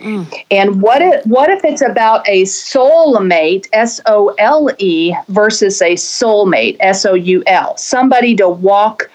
Mm. 0.00 0.44
And 0.50 0.82
what 0.82 1.02
if, 1.02 1.24
what 1.26 1.50
if 1.50 1.64
it's 1.64 1.82
about 1.82 2.26
a 2.28 2.44
solemate, 2.46 3.68
S 3.72 4.00
O 4.06 4.34
L 4.38 4.70
E, 4.78 5.14
versus 5.28 5.80
a 5.82 5.92
soulmate, 5.94 6.76
S 6.80 7.04
O 7.04 7.14
U 7.14 7.42
L, 7.46 7.76
somebody 7.76 8.34
to 8.36 8.48
walk 8.48 9.10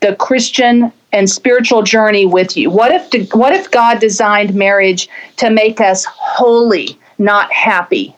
the 0.00 0.14
Christian 0.16 0.92
and 1.12 1.28
spiritual 1.28 1.82
journey 1.82 2.26
with 2.26 2.56
you? 2.56 2.70
What 2.70 2.92
if 2.92 3.34
what 3.34 3.52
if 3.52 3.70
God 3.70 4.00
designed 4.00 4.54
marriage 4.54 5.08
to 5.36 5.50
make 5.50 5.80
us 5.80 6.04
holy, 6.04 6.98
not 7.18 7.52
happy? 7.52 8.14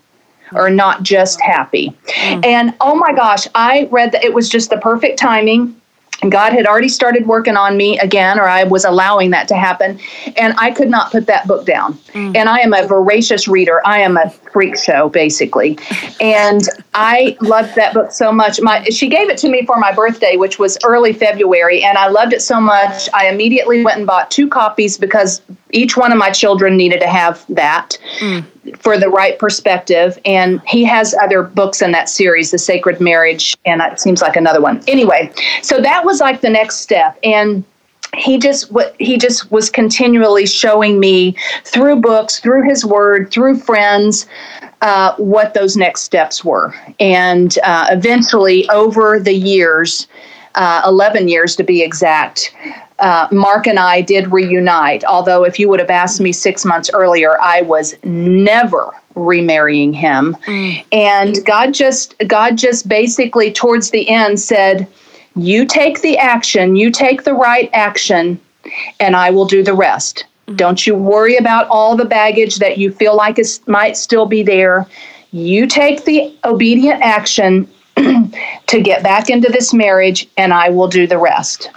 Or 0.55 0.69
not 0.69 1.03
just 1.03 1.41
happy. 1.41 1.97
Mm. 2.09 2.45
And 2.45 2.75
oh 2.83 2.95
my 2.95 3.15
gosh, 3.15 3.49
I 3.55 3.89
read 3.91 4.13
that 4.13 4.23
it 4.23 4.35
was 4.35 4.51
just 4.51 4.69
the 4.69 4.77
perfect 4.77 5.19
timing 5.19 5.81
God 6.29 6.53
had 6.53 6.67
already 6.67 6.89
started 6.89 7.27
working 7.27 7.57
on 7.57 7.77
me 7.77 7.99
again, 7.99 8.39
or 8.39 8.45
I 8.45 8.65
was 8.65 8.85
allowing 8.85 9.31
that 9.31 9.49
to 9.49 9.57
happen, 9.57 9.99
and 10.37 10.55
I 10.59 10.71
could 10.71 10.89
not 10.89 11.11
put 11.11 11.27
that 11.27 11.47
book 11.47 11.67
down. 11.67 11.95
Mm. 12.13 12.37
And 12.37 12.49
I 12.49 12.59
am 12.59 12.73
a 12.73 12.87
voracious 12.87 13.49
reader. 13.49 13.81
I 13.85 14.01
am 14.01 14.17
a 14.17 14.31
freak 14.31 14.77
show, 14.77 15.09
basically. 15.09 15.79
And 16.21 16.69
I 16.95 17.37
loved 17.41 17.75
that 17.75 17.95
book 17.95 18.13
so 18.13 18.31
much. 18.31 18.61
My 18.61 18.85
she 18.85 19.09
gave 19.09 19.29
it 19.29 19.39
to 19.39 19.49
me 19.49 19.67
for 19.67 19.77
my 19.77 19.93
birthday, 19.93 20.37
which 20.37 20.59
was 20.59 20.79
early 20.85 21.13
February, 21.13 21.83
and 21.83 21.99
I 21.99 22.09
loved 22.09 22.33
it 22.33 22.43
so 22.43 22.61
much. 22.61 23.09
I 23.13 23.29
immediately 23.29 23.83
went 23.83 23.99
and 23.99 24.07
bought 24.07 24.31
two 24.31 24.49
copies 24.49 24.97
because 24.97 25.43
each 25.73 25.97
one 25.97 26.13
of 26.13 26.19
my 26.19 26.31
children 26.31 26.77
needed 26.77 27.01
to 27.01 27.09
have 27.09 27.45
that. 27.49 27.99
Mm 28.21 28.45
for 28.79 28.99
the 28.99 29.09
right 29.09 29.39
perspective. 29.39 30.19
And 30.25 30.61
he 30.67 30.85
has 30.85 31.15
other 31.23 31.43
books 31.43 31.83
in 31.83 31.93
that 31.93 32.09
series, 32.09 32.51
The 32.51 32.59
Sacred 32.59 33.01
Marriage, 33.01 33.57
and 33.65 33.81
it 33.83 34.01
seems 34.01 34.23
like 34.23 34.37
another 34.37 34.61
one. 34.61 34.83
Anyway, 34.87 35.33
so 35.63 35.81
that 35.81 36.05
was 36.05 36.21
like 36.21 36.41
the 36.41 36.51
next 36.51 36.77
step. 36.77 37.19
And 37.23 37.65
he 38.17 38.39
just 38.39 38.71
what 38.71 38.95
he 38.99 39.17
just 39.17 39.51
was 39.51 39.71
continually 39.71 40.47
showing 40.47 41.01
me 41.01 41.35
through 41.65 41.97
books, 41.97 42.41
through 42.41 42.69
his 42.69 42.85
word, 42.85 43.31
through 43.31 43.59
friends, 43.59 44.27
uh, 44.83 45.15
what 45.17 45.55
those 45.55 45.77
next 45.77 46.03
steps 46.03 46.45
were. 46.45 46.75
And 47.01 47.59
uh, 47.65 47.87
eventually, 47.91 48.69
over 48.69 49.19
the 49.19 49.33
years, 49.33 50.07
uh, 50.55 50.83
11 50.85 51.29
years 51.29 51.57
to 51.57 51.63
be 51.63 51.83
exact, 51.83 52.55
uh, 53.03 53.27
Mark 53.33 53.67
and 53.67 53.81
I 53.81 54.01
did 54.01 54.31
reunite. 54.31 55.05
Although, 55.05 55.45
if 55.45 55.59
you 55.59 55.69
would 55.69 55.81
have 55.81 55.91
asked 55.91 56.21
me 56.21 56.31
six 56.31 56.65
months 56.65 56.89
earlier, 56.95 57.39
I 57.41 57.63
was 57.63 57.97
never 58.05 58.93
remarrying 59.17 59.93
him. 59.93 60.37
Mm. 60.47 60.85
And 60.93 61.45
God 61.45 61.75
just, 61.75 62.15
God 62.29 62.57
just 62.57 62.89
basically 62.89 63.53
towards 63.53 63.91
the 63.91 64.09
end 64.09 64.39
said, 64.39 64.87
"You 65.35 65.67
take 65.67 66.01
the 66.01 66.17
action, 66.17 66.77
you 66.77 66.93
take 66.93 67.25
the 67.25 67.35
right 67.35 67.69
action, 67.73 68.41
and 69.01 69.17
I 69.17 69.31
will 69.31 69.47
do 69.47 69.65
the 69.65 69.75
rest. 69.75 70.25
Mm. 70.47 70.57
Don't 70.57 70.87
you 70.87 70.95
worry 70.95 71.37
about 71.37 71.67
all 71.69 71.97
the 71.97 72.05
baggage 72.05 72.57
that 72.59 72.79
you 72.79 72.93
feel 72.93 73.17
like 73.17 73.37
is 73.37 73.61
might 73.67 73.97
still 73.97 74.27
be 74.27 74.45
there. 74.45 74.87
You 75.33 75.67
take 75.67 76.05
the 76.05 76.33
obedient 76.45 77.03
action." 77.03 77.69
to 78.69 78.81
get 78.81 79.03
back 79.03 79.29
into 79.29 79.53
this 79.53 79.75
marriage, 79.75 80.27
and 80.39 80.55
I 80.55 80.71
will 80.71 80.89
do 80.89 81.07
the 81.07 81.19
rest 81.19 81.69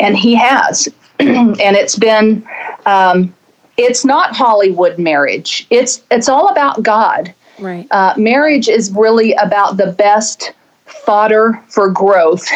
and 0.00 0.16
he 0.16 0.34
has. 0.34 0.88
and 1.18 1.76
it's 1.76 1.96
been, 1.96 2.46
um, 2.86 3.34
it's 3.76 4.04
not 4.04 4.34
Hollywood 4.34 4.98
marriage. 4.98 5.66
It's 5.70 6.02
it's 6.10 6.28
all 6.28 6.48
about 6.48 6.82
God. 6.82 7.32
Right. 7.58 7.86
Uh, 7.90 8.14
marriage 8.16 8.68
is 8.68 8.90
really 8.92 9.32
about 9.34 9.76
the 9.76 9.92
best 9.92 10.52
fodder 10.84 11.62
for 11.68 11.90
growth. 11.90 12.46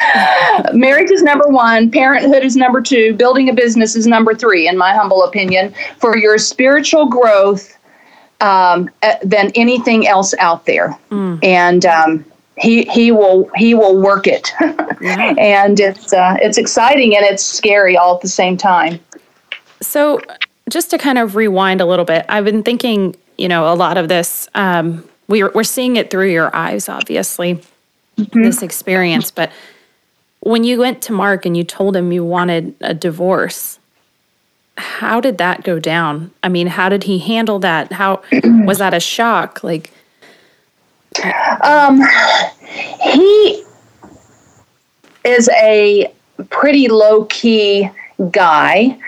marriage 0.72 1.10
is 1.10 1.22
number 1.22 1.48
one. 1.48 1.90
Parenthood 1.90 2.44
is 2.44 2.56
number 2.56 2.80
two. 2.80 3.14
Building 3.14 3.48
a 3.48 3.54
business 3.54 3.96
is 3.96 4.06
number 4.06 4.34
three, 4.34 4.68
in 4.68 4.78
my 4.78 4.94
humble 4.94 5.24
opinion, 5.24 5.74
for 5.98 6.16
your 6.16 6.38
spiritual 6.38 7.06
growth 7.06 7.76
um, 8.40 8.90
uh, 9.02 9.14
than 9.22 9.50
anything 9.54 10.06
else 10.06 10.34
out 10.38 10.66
there. 10.66 10.96
Mm. 11.10 11.42
And 11.42 11.86
um, 11.86 12.24
he 12.62 12.84
he 12.84 13.10
will 13.10 13.50
he 13.56 13.74
will 13.74 14.00
work 14.00 14.26
it, 14.26 14.52
yeah. 15.00 15.34
and 15.36 15.80
it's 15.80 16.12
uh, 16.12 16.36
it's 16.40 16.58
exciting 16.58 17.16
and 17.16 17.24
it's 17.26 17.44
scary 17.44 17.96
all 17.96 18.14
at 18.14 18.20
the 18.20 18.28
same 18.28 18.56
time. 18.56 19.00
So, 19.80 20.20
just 20.70 20.90
to 20.90 20.98
kind 20.98 21.18
of 21.18 21.34
rewind 21.34 21.80
a 21.80 21.86
little 21.86 22.04
bit, 22.04 22.24
I've 22.28 22.44
been 22.44 22.62
thinking, 22.62 23.16
you 23.36 23.48
know, 23.48 23.72
a 23.72 23.74
lot 23.74 23.98
of 23.98 24.08
this. 24.08 24.48
Um, 24.54 25.08
we're 25.26 25.50
we're 25.50 25.64
seeing 25.64 25.96
it 25.96 26.10
through 26.10 26.30
your 26.30 26.54
eyes, 26.54 26.88
obviously, 26.88 27.60
mm-hmm. 28.16 28.42
this 28.42 28.62
experience. 28.62 29.32
But 29.32 29.50
when 30.38 30.62
you 30.62 30.78
went 30.78 31.02
to 31.02 31.12
Mark 31.12 31.44
and 31.44 31.56
you 31.56 31.64
told 31.64 31.96
him 31.96 32.12
you 32.12 32.24
wanted 32.24 32.76
a 32.80 32.94
divorce, 32.94 33.80
how 34.78 35.20
did 35.20 35.38
that 35.38 35.64
go 35.64 35.80
down? 35.80 36.30
I 36.44 36.48
mean, 36.48 36.68
how 36.68 36.88
did 36.88 37.04
he 37.04 37.18
handle 37.18 37.58
that? 37.58 37.90
How 37.90 38.22
was 38.44 38.78
that 38.78 38.94
a 38.94 39.00
shock? 39.00 39.64
Like, 39.64 39.91
um, 41.62 42.02
he 43.00 43.64
is 45.24 45.48
a 45.50 46.12
pretty 46.50 46.88
low 46.88 47.24
key 47.26 47.90
guy 48.30 48.98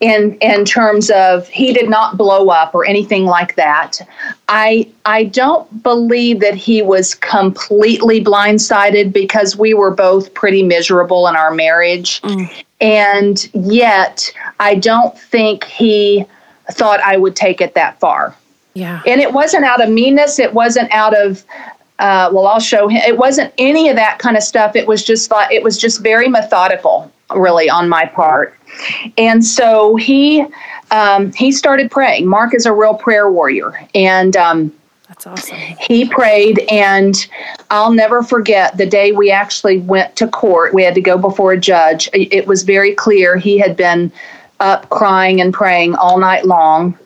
in 0.00 0.36
in 0.40 0.64
terms 0.64 1.10
of 1.10 1.46
he 1.48 1.72
did 1.72 1.88
not 1.88 2.16
blow 2.16 2.48
up 2.48 2.74
or 2.74 2.84
anything 2.86 3.26
like 3.26 3.54
that. 3.56 4.00
I 4.48 4.88
I 5.04 5.24
don't 5.24 5.82
believe 5.82 6.40
that 6.40 6.54
he 6.54 6.82
was 6.82 7.14
completely 7.14 8.22
blindsided 8.24 9.12
because 9.12 9.56
we 9.56 9.74
were 9.74 9.90
both 9.90 10.32
pretty 10.34 10.62
miserable 10.62 11.28
in 11.28 11.36
our 11.36 11.52
marriage. 11.52 12.22
Mm. 12.22 12.64
And 12.80 13.50
yet 13.54 14.32
I 14.58 14.74
don't 14.74 15.18
think 15.18 15.64
he 15.64 16.24
thought 16.70 17.00
I 17.00 17.18
would 17.18 17.36
take 17.36 17.60
it 17.60 17.74
that 17.74 18.00
far. 18.00 18.34
Yeah. 18.74 19.02
And 19.06 19.20
it 19.20 19.32
wasn't 19.32 19.64
out 19.64 19.82
of 19.82 19.88
meanness, 19.90 20.38
it 20.38 20.54
wasn't 20.54 20.90
out 20.92 21.16
of 21.16 21.44
uh, 22.00 22.30
well, 22.32 22.46
I'll 22.46 22.60
show 22.60 22.88
him. 22.88 23.02
It 23.06 23.18
wasn't 23.18 23.52
any 23.58 23.90
of 23.90 23.96
that 23.96 24.18
kind 24.18 24.36
of 24.36 24.42
stuff. 24.42 24.74
It 24.74 24.86
was 24.86 25.04
just 25.04 25.30
like 25.30 25.52
it 25.52 25.62
was 25.62 25.76
just 25.76 26.02
very 26.02 26.28
methodical, 26.28 27.12
really, 27.34 27.68
on 27.68 27.90
my 27.90 28.06
part. 28.06 28.56
And 29.18 29.44
so 29.44 29.96
he 29.96 30.46
um, 30.90 31.30
he 31.32 31.52
started 31.52 31.90
praying. 31.90 32.26
Mark 32.26 32.54
is 32.54 32.64
a 32.64 32.72
real 32.72 32.94
prayer 32.94 33.30
warrior, 33.30 33.86
and 33.94 34.34
um, 34.34 34.72
that's 35.08 35.26
awesome. 35.26 35.56
He 35.56 36.08
prayed, 36.08 36.60
and 36.70 37.14
I'll 37.70 37.92
never 37.92 38.22
forget 38.22 38.78
the 38.78 38.86
day 38.86 39.12
we 39.12 39.30
actually 39.30 39.78
went 39.78 40.16
to 40.16 40.26
court. 40.26 40.72
We 40.72 40.82
had 40.82 40.94
to 40.94 41.02
go 41.02 41.18
before 41.18 41.52
a 41.52 41.60
judge. 41.60 42.08
It 42.14 42.46
was 42.46 42.62
very 42.62 42.94
clear 42.94 43.36
he 43.36 43.58
had 43.58 43.76
been 43.76 44.10
up 44.58 44.88
crying 44.88 45.40
and 45.40 45.52
praying 45.52 45.96
all 45.96 46.18
night 46.18 46.46
long 46.46 46.98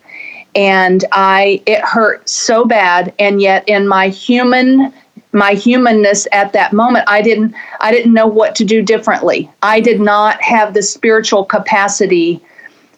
and 0.55 1.05
I 1.13 1.63
it 1.67 1.81
hurt 1.81 2.29
so 2.29 2.65
bad 2.65 3.13
and 3.19 3.41
yet 3.41 3.69
in 3.69 3.89
my 3.89 4.09
human 4.09 4.93
my 5.33 5.53
humanness 5.53 6.29
at 6.33 6.53
that 6.53 6.73
moment 6.73 7.05
I 7.09 7.23
didn't 7.23 7.55
I 7.81 7.91
didn't 7.91 8.13
know 8.13 8.27
what 8.27 8.55
to 8.57 8.65
do 8.65 8.83
differently. 8.83 9.51
I 9.63 9.81
did 9.81 10.01
not 10.01 10.41
have 10.43 10.75
the 10.75 10.83
spiritual 10.83 11.45
capacity 11.45 12.41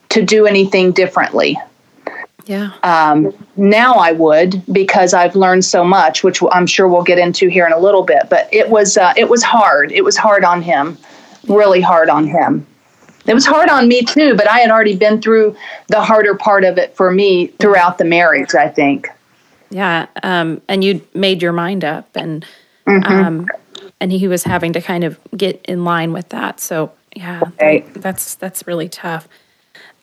to 0.09 0.23
do 0.23 0.45
anything 0.45 0.91
differently. 0.91 1.59
Yeah. 2.45 2.71
Um, 2.83 3.33
now 3.57 3.95
I 3.95 4.13
would 4.13 4.63
because 4.71 5.13
I've 5.13 5.35
learned 5.35 5.65
so 5.65 5.83
much, 5.83 6.23
which 6.23 6.41
I'm 6.51 6.65
sure 6.65 6.87
we'll 6.87 7.03
get 7.03 7.19
into 7.19 7.49
here 7.49 7.65
in 7.65 7.73
a 7.73 7.79
little 7.79 8.03
bit. 8.03 8.23
But 8.29 8.47
it 8.53 8.69
was 8.69 8.97
uh, 8.97 9.13
it 9.17 9.29
was 9.29 9.43
hard. 9.43 9.91
It 9.91 10.03
was 10.03 10.15
hard 10.15 10.45
on 10.45 10.61
him, 10.61 10.97
really 11.47 11.81
hard 11.81 12.09
on 12.09 12.25
him. 12.25 12.65
It 13.27 13.33
was 13.33 13.45
hard 13.45 13.69
on 13.69 13.87
me 13.87 14.03
too, 14.03 14.35
but 14.35 14.49
I 14.49 14.59
had 14.59 14.71
already 14.71 14.95
been 14.95 15.21
through 15.21 15.55
the 15.87 16.01
harder 16.01 16.35
part 16.35 16.63
of 16.63 16.77
it 16.77 16.95
for 16.95 17.11
me 17.11 17.47
throughout 17.59 17.97
the 17.97 18.05
marriage, 18.05 18.55
I 18.55 18.69
think. 18.69 19.09
Yeah. 19.69 20.07
Um, 20.23 20.61
and 20.69 20.83
you 20.83 21.05
made 21.13 21.41
your 21.41 21.51
mind 21.51 21.83
up 21.83 22.09
and 22.15 22.45
mm-hmm. 22.87 23.11
um, 23.11 23.47
and 23.99 24.11
he 24.11 24.27
was 24.27 24.43
having 24.43 24.73
to 24.73 24.81
kind 24.81 25.03
of 25.03 25.19
get 25.35 25.63
in 25.65 25.83
line 25.83 26.13
with 26.13 26.29
that. 26.29 26.59
So 26.59 26.93
yeah, 27.15 27.41
that, 27.59 27.93
that's 27.95 28.35
that's 28.35 28.65
really 28.65 28.87
tough. 28.87 29.27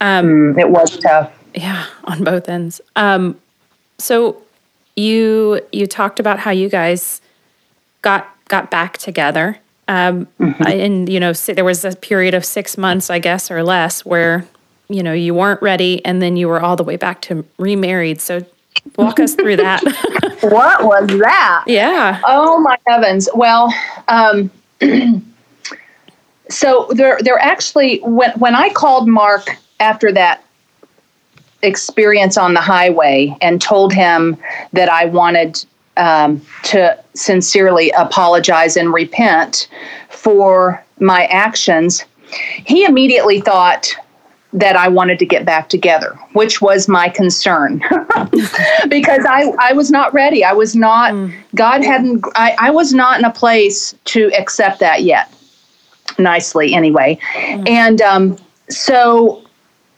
Um, 0.00 0.26
mm, 0.26 0.60
it 0.60 0.68
was 0.68 0.98
tough. 0.98 1.32
Yeah, 1.54 1.86
on 2.04 2.24
both 2.24 2.48
ends. 2.48 2.80
Um, 2.96 3.40
so 3.98 4.42
you 4.96 5.60
you 5.72 5.86
talked 5.86 6.20
about 6.20 6.40
how 6.40 6.50
you 6.50 6.68
guys 6.68 7.20
got 8.02 8.28
got 8.48 8.70
back 8.70 8.98
together 8.98 9.58
um, 9.88 10.26
mm-hmm. 10.40 10.62
and 10.66 11.08
you 11.08 11.20
know, 11.20 11.32
there 11.32 11.64
was 11.64 11.84
a 11.84 11.94
period 11.96 12.34
of 12.34 12.44
six 12.44 12.78
months, 12.78 13.10
I 13.10 13.18
guess, 13.18 13.50
or 13.50 13.62
less, 13.62 14.04
where 14.04 14.46
you 14.88 15.02
know 15.02 15.12
you 15.12 15.34
weren't 15.34 15.60
ready, 15.62 16.04
and 16.04 16.22
then 16.22 16.36
you 16.36 16.48
were 16.48 16.60
all 16.60 16.76
the 16.76 16.84
way 16.84 16.96
back 16.96 17.20
to 17.22 17.44
remarried. 17.58 18.20
So, 18.20 18.44
walk 18.96 19.20
us 19.20 19.34
through 19.34 19.56
that. 19.56 19.82
what 20.40 20.84
was 20.84 21.06
that? 21.18 21.64
Yeah. 21.66 22.20
Oh 22.24 22.60
my 22.60 22.78
heavens! 22.86 23.28
Well, 23.34 23.74
um, 24.08 24.50
so 26.48 26.88
there, 26.90 27.18
there 27.20 27.38
actually 27.38 27.98
when 27.98 28.32
when 28.38 28.54
I 28.54 28.70
called 28.70 29.08
Mark 29.08 29.48
after 29.80 30.12
that 30.12 30.44
experience 31.62 32.36
on 32.36 32.54
the 32.54 32.60
highway 32.60 33.36
and 33.40 33.60
told 33.60 33.92
him 33.92 34.36
that 34.72 34.88
I 34.88 35.06
wanted 35.06 35.64
um, 35.96 36.40
to 36.64 36.98
sincerely 37.14 37.90
apologize 37.90 38.76
and 38.76 38.92
repent 38.92 39.68
for 40.08 40.84
my 40.98 41.26
actions, 41.26 42.04
he 42.64 42.84
immediately 42.84 43.40
thought 43.40 43.94
that 44.54 44.76
I 44.76 44.86
wanted 44.86 45.18
to 45.18 45.26
get 45.26 45.44
back 45.44 45.68
together, 45.68 46.16
which 46.32 46.62
was 46.62 46.86
my 46.86 47.08
concern 47.08 47.78
because 48.88 49.26
I, 49.28 49.52
I 49.58 49.72
was 49.72 49.90
not 49.90 50.14
ready. 50.14 50.44
I 50.44 50.52
was 50.52 50.76
not, 50.76 51.12
mm. 51.12 51.34
God 51.56 51.82
hadn't, 51.82 52.24
I, 52.36 52.56
I 52.60 52.70
was 52.70 52.94
not 52.94 53.18
in 53.18 53.24
a 53.24 53.32
place 53.32 53.94
to 54.04 54.30
accept 54.38 54.78
that 54.78 55.02
yet, 55.02 55.32
nicely 56.18 56.72
anyway. 56.72 57.18
Mm. 57.34 57.68
And 57.68 58.00
um, 58.00 58.38
so 58.68 59.44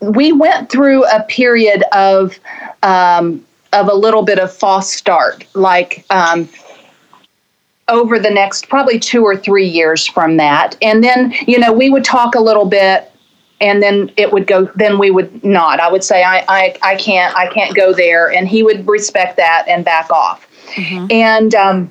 we 0.00 0.32
went 0.32 0.70
through 0.70 1.04
a 1.04 1.22
period 1.24 1.84
of 1.92 2.38
um, 2.82 3.45
of 3.72 3.88
a 3.88 3.94
little 3.94 4.22
bit 4.22 4.38
of 4.38 4.52
false 4.52 4.92
start, 4.92 5.44
like 5.54 6.04
um, 6.10 6.48
over 7.88 8.18
the 8.18 8.30
next 8.30 8.68
probably 8.68 8.98
two 8.98 9.22
or 9.22 9.36
three 9.36 9.66
years 9.66 10.06
from 10.06 10.36
that. 10.38 10.76
And 10.82 11.04
then, 11.04 11.34
you 11.46 11.58
know, 11.58 11.72
we 11.72 11.90
would 11.90 12.04
talk 12.04 12.34
a 12.34 12.40
little 12.40 12.66
bit 12.66 13.12
and 13.60 13.82
then 13.82 14.10
it 14.16 14.32
would 14.32 14.46
go 14.46 14.66
then 14.74 14.98
we 14.98 15.10
would 15.10 15.42
not 15.44 15.80
i 15.80 15.90
would 15.90 16.04
say 16.04 16.22
i 16.22 16.44
i, 16.48 16.76
I 16.82 16.96
can't 16.96 17.34
i 17.36 17.46
can't 17.52 17.74
go 17.74 17.92
there 17.92 18.30
and 18.30 18.46
he 18.46 18.62
would 18.62 18.86
respect 18.86 19.36
that 19.38 19.64
and 19.66 19.84
back 19.84 20.10
off 20.10 20.46
mm-hmm. 20.74 21.06
and 21.10 21.54
um, 21.54 21.90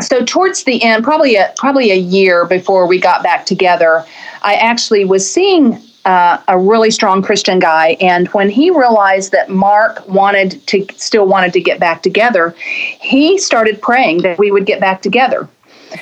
so 0.00 0.24
towards 0.24 0.64
the 0.64 0.82
end 0.82 1.04
probably 1.04 1.36
a 1.36 1.52
probably 1.56 1.90
a 1.90 1.96
year 1.96 2.44
before 2.44 2.86
we 2.86 2.98
got 2.98 3.22
back 3.22 3.46
together 3.46 4.04
i 4.42 4.54
actually 4.54 5.04
was 5.04 5.30
seeing 5.30 5.80
uh, 6.04 6.38
a 6.48 6.58
really 6.58 6.90
strong 6.90 7.22
Christian 7.22 7.58
guy, 7.58 7.96
and 8.00 8.28
when 8.28 8.48
he 8.48 8.70
realized 8.70 9.32
that 9.32 9.50
Mark 9.50 10.06
wanted 10.08 10.66
to 10.68 10.86
still 10.96 11.26
wanted 11.26 11.52
to 11.52 11.60
get 11.60 11.78
back 11.78 12.02
together, 12.02 12.54
he 12.58 13.38
started 13.38 13.80
praying 13.82 14.22
that 14.22 14.38
we 14.38 14.50
would 14.50 14.66
get 14.66 14.80
back 14.80 15.02
together. 15.02 15.48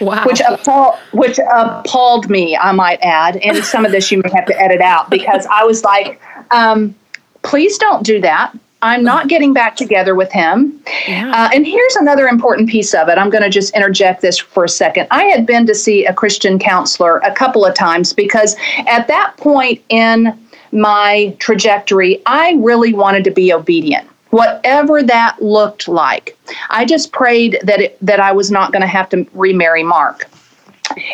Wow. 0.01 0.25
Which 0.27 0.41
appalled, 0.47 0.99
which 1.13 1.39
appalled 1.51 2.29
me, 2.29 2.57
I 2.57 2.73
might 2.73 3.01
add. 3.03 3.39
And 3.39 3.65
some 3.65 3.87
of 3.87 3.93
this 3.93 4.13
you 4.13 4.19
may 4.19 4.31
have 4.35 4.47
to 4.47 4.61
edit 4.61 4.81
out 4.81 5.09
because 5.11 5.47
I 5.47 5.65
was 5.65 5.83
like, 5.83 6.21
um, 6.51 6.95
please 7.43 7.79
don't 7.79 8.05
do 8.05 8.21
that. 8.21 8.53
I'm 8.81 9.03
not 9.03 9.29
getting 9.29 9.53
back 9.53 9.75
together 9.75 10.15
with 10.15 10.31
him. 10.31 10.81
Yeah. 11.09 11.33
Uh, 11.35 11.51
and 11.53 11.67
here's 11.67 11.97
another 11.97 12.29
important 12.29 12.69
piece 12.69 12.95
of 12.95 13.09
it. 13.09 13.19
I'm 13.19 13.29
going 13.29 13.43
to 13.43 13.51
just 13.51 13.75
interject 13.75 14.23
this 14.23 14.39
for 14.39 14.65
a 14.65 14.69
second. 14.69 15.09
I 15.11 15.25
had 15.25 15.47
been 15.47 15.67
to 15.67 15.75
see 15.75 16.07
a 16.07 16.15
Christian 16.15 16.59
counselor 16.59 17.19
a 17.19 17.33
couple 17.33 17.65
of 17.65 17.75
times 17.75 18.13
because 18.13 18.55
at 18.87 19.09
that 19.09 19.37
point 19.37 19.83
in 19.89 20.39
my 20.71 21.35
trajectory, 21.41 22.23
I 22.27 22.53
really 22.59 22.93
wanted 22.93 23.25
to 23.25 23.31
be 23.31 23.53
obedient. 23.53 24.09
Whatever 24.31 25.03
that 25.03 25.43
looked 25.43 25.89
like, 25.89 26.39
I 26.71 26.85
just 26.85 27.13
prayed 27.13 27.59
that 27.65 27.81
it, 27.81 27.99
that 28.01 28.21
I 28.21 28.31
was 28.31 28.51
not 28.51 28.73
going 28.73 28.83
to 28.83 28.89
have 28.89 29.09
to 29.09 29.27
remarry 29.33 29.83
Mark. 29.83 30.29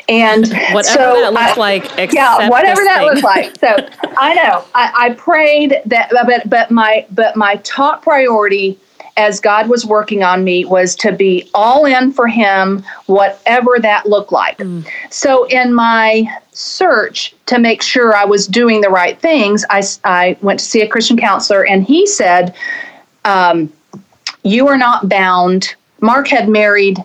And 0.08 0.48
whatever 0.72 0.82
so 0.82 1.20
that 1.20 1.32
looks 1.32 1.56
I, 1.58 1.60
like, 1.60 2.12
yeah, 2.12 2.48
whatever 2.48 2.82
that 2.84 2.98
thing. 2.98 3.06
looks 3.08 3.22
like. 3.22 3.56
So 3.58 3.76
I 4.18 4.34
know 4.34 4.64
I, 4.74 4.92
I 4.94 5.14
prayed 5.14 5.80
that, 5.86 6.10
but 6.10 6.48
but 6.48 6.70
my 6.70 7.06
but 7.10 7.36
my 7.36 7.56
top 7.56 8.02
priority 8.02 8.78
as 9.16 9.40
God 9.40 9.68
was 9.68 9.86
working 9.86 10.22
on 10.22 10.42
me 10.42 10.64
was 10.64 10.96
to 10.96 11.12
be 11.12 11.48
all 11.54 11.86
in 11.86 12.12
for 12.12 12.26
Him, 12.26 12.84
whatever 13.06 13.78
that 13.80 14.06
looked 14.06 14.32
like. 14.32 14.58
Mm. 14.58 14.86
So, 15.10 15.44
in 15.44 15.72
my 15.72 16.26
search 16.52 17.34
to 17.46 17.58
make 17.58 17.82
sure 17.82 18.14
I 18.14 18.24
was 18.24 18.46
doing 18.46 18.80
the 18.80 18.88
right 18.88 19.18
things, 19.18 19.64
I, 19.70 19.82
I 20.04 20.36
went 20.42 20.60
to 20.60 20.66
see 20.66 20.82
a 20.82 20.88
Christian 20.88 21.16
counselor, 21.16 21.64
and 21.64 21.84
he 21.84 22.06
said, 22.06 22.54
um, 23.24 23.72
You 24.42 24.66
are 24.68 24.78
not 24.78 25.08
bound. 25.08 25.74
Mark 26.00 26.28
had 26.28 26.48
married 26.48 26.98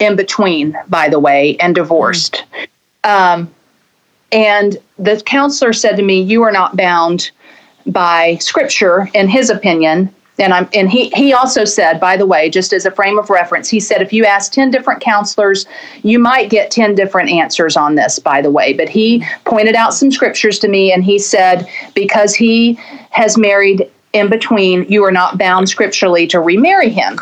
in 0.00 0.16
between, 0.16 0.76
by 0.88 1.08
the 1.08 1.20
way, 1.20 1.56
and 1.58 1.74
divorced. 1.74 2.44
Um, 3.04 3.48
and 4.32 4.76
the 4.98 5.22
counselor 5.24 5.72
said 5.72 5.96
to 5.96 6.02
me, 6.02 6.20
"You 6.20 6.42
are 6.42 6.52
not 6.52 6.76
bound 6.76 7.30
by 7.86 8.36
Scripture." 8.40 9.08
In 9.14 9.28
his 9.28 9.50
opinion, 9.50 10.12
and 10.38 10.52
I'm 10.54 10.68
and 10.74 10.90
he 10.90 11.10
he 11.10 11.32
also 11.32 11.64
said, 11.64 12.00
by 12.00 12.16
the 12.16 12.26
way, 12.26 12.50
just 12.50 12.72
as 12.72 12.86
a 12.86 12.90
frame 12.90 13.18
of 13.18 13.30
reference, 13.30 13.68
he 13.68 13.80
said 13.80 14.02
if 14.02 14.12
you 14.12 14.24
ask 14.24 14.52
ten 14.52 14.70
different 14.70 15.00
counselors, 15.00 15.66
you 16.02 16.18
might 16.18 16.50
get 16.50 16.70
ten 16.70 16.94
different 16.94 17.30
answers 17.30 17.76
on 17.76 17.94
this. 17.94 18.18
By 18.18 18.40
the 18.42 18.50
way, 18.50 18.72
but 18.72 18.88
he 18.88 19.24
pointed 19.44 19.74
out 19.74 19.94
some 19.94 20.10
scriptures 20.10 20.58
to 20.60 20.68
me, 20.68 20.92
and 20.92 21.04
he 21.04 21.18
said 21.18 21.68
because 21.94 22.34
he 22.34 22.78
has 23.10 23.36
married 23.36 23.90
in 24.12 24.28
between, 24.28 24.84
you 24.88 25.04
are 25.04 25.12
not 25.12 25.38
bound 25.38 25.68
scripturally 25.68 26.26
to 26.26 26.40
remarry 26.40 26.88
him. 26.90 27.20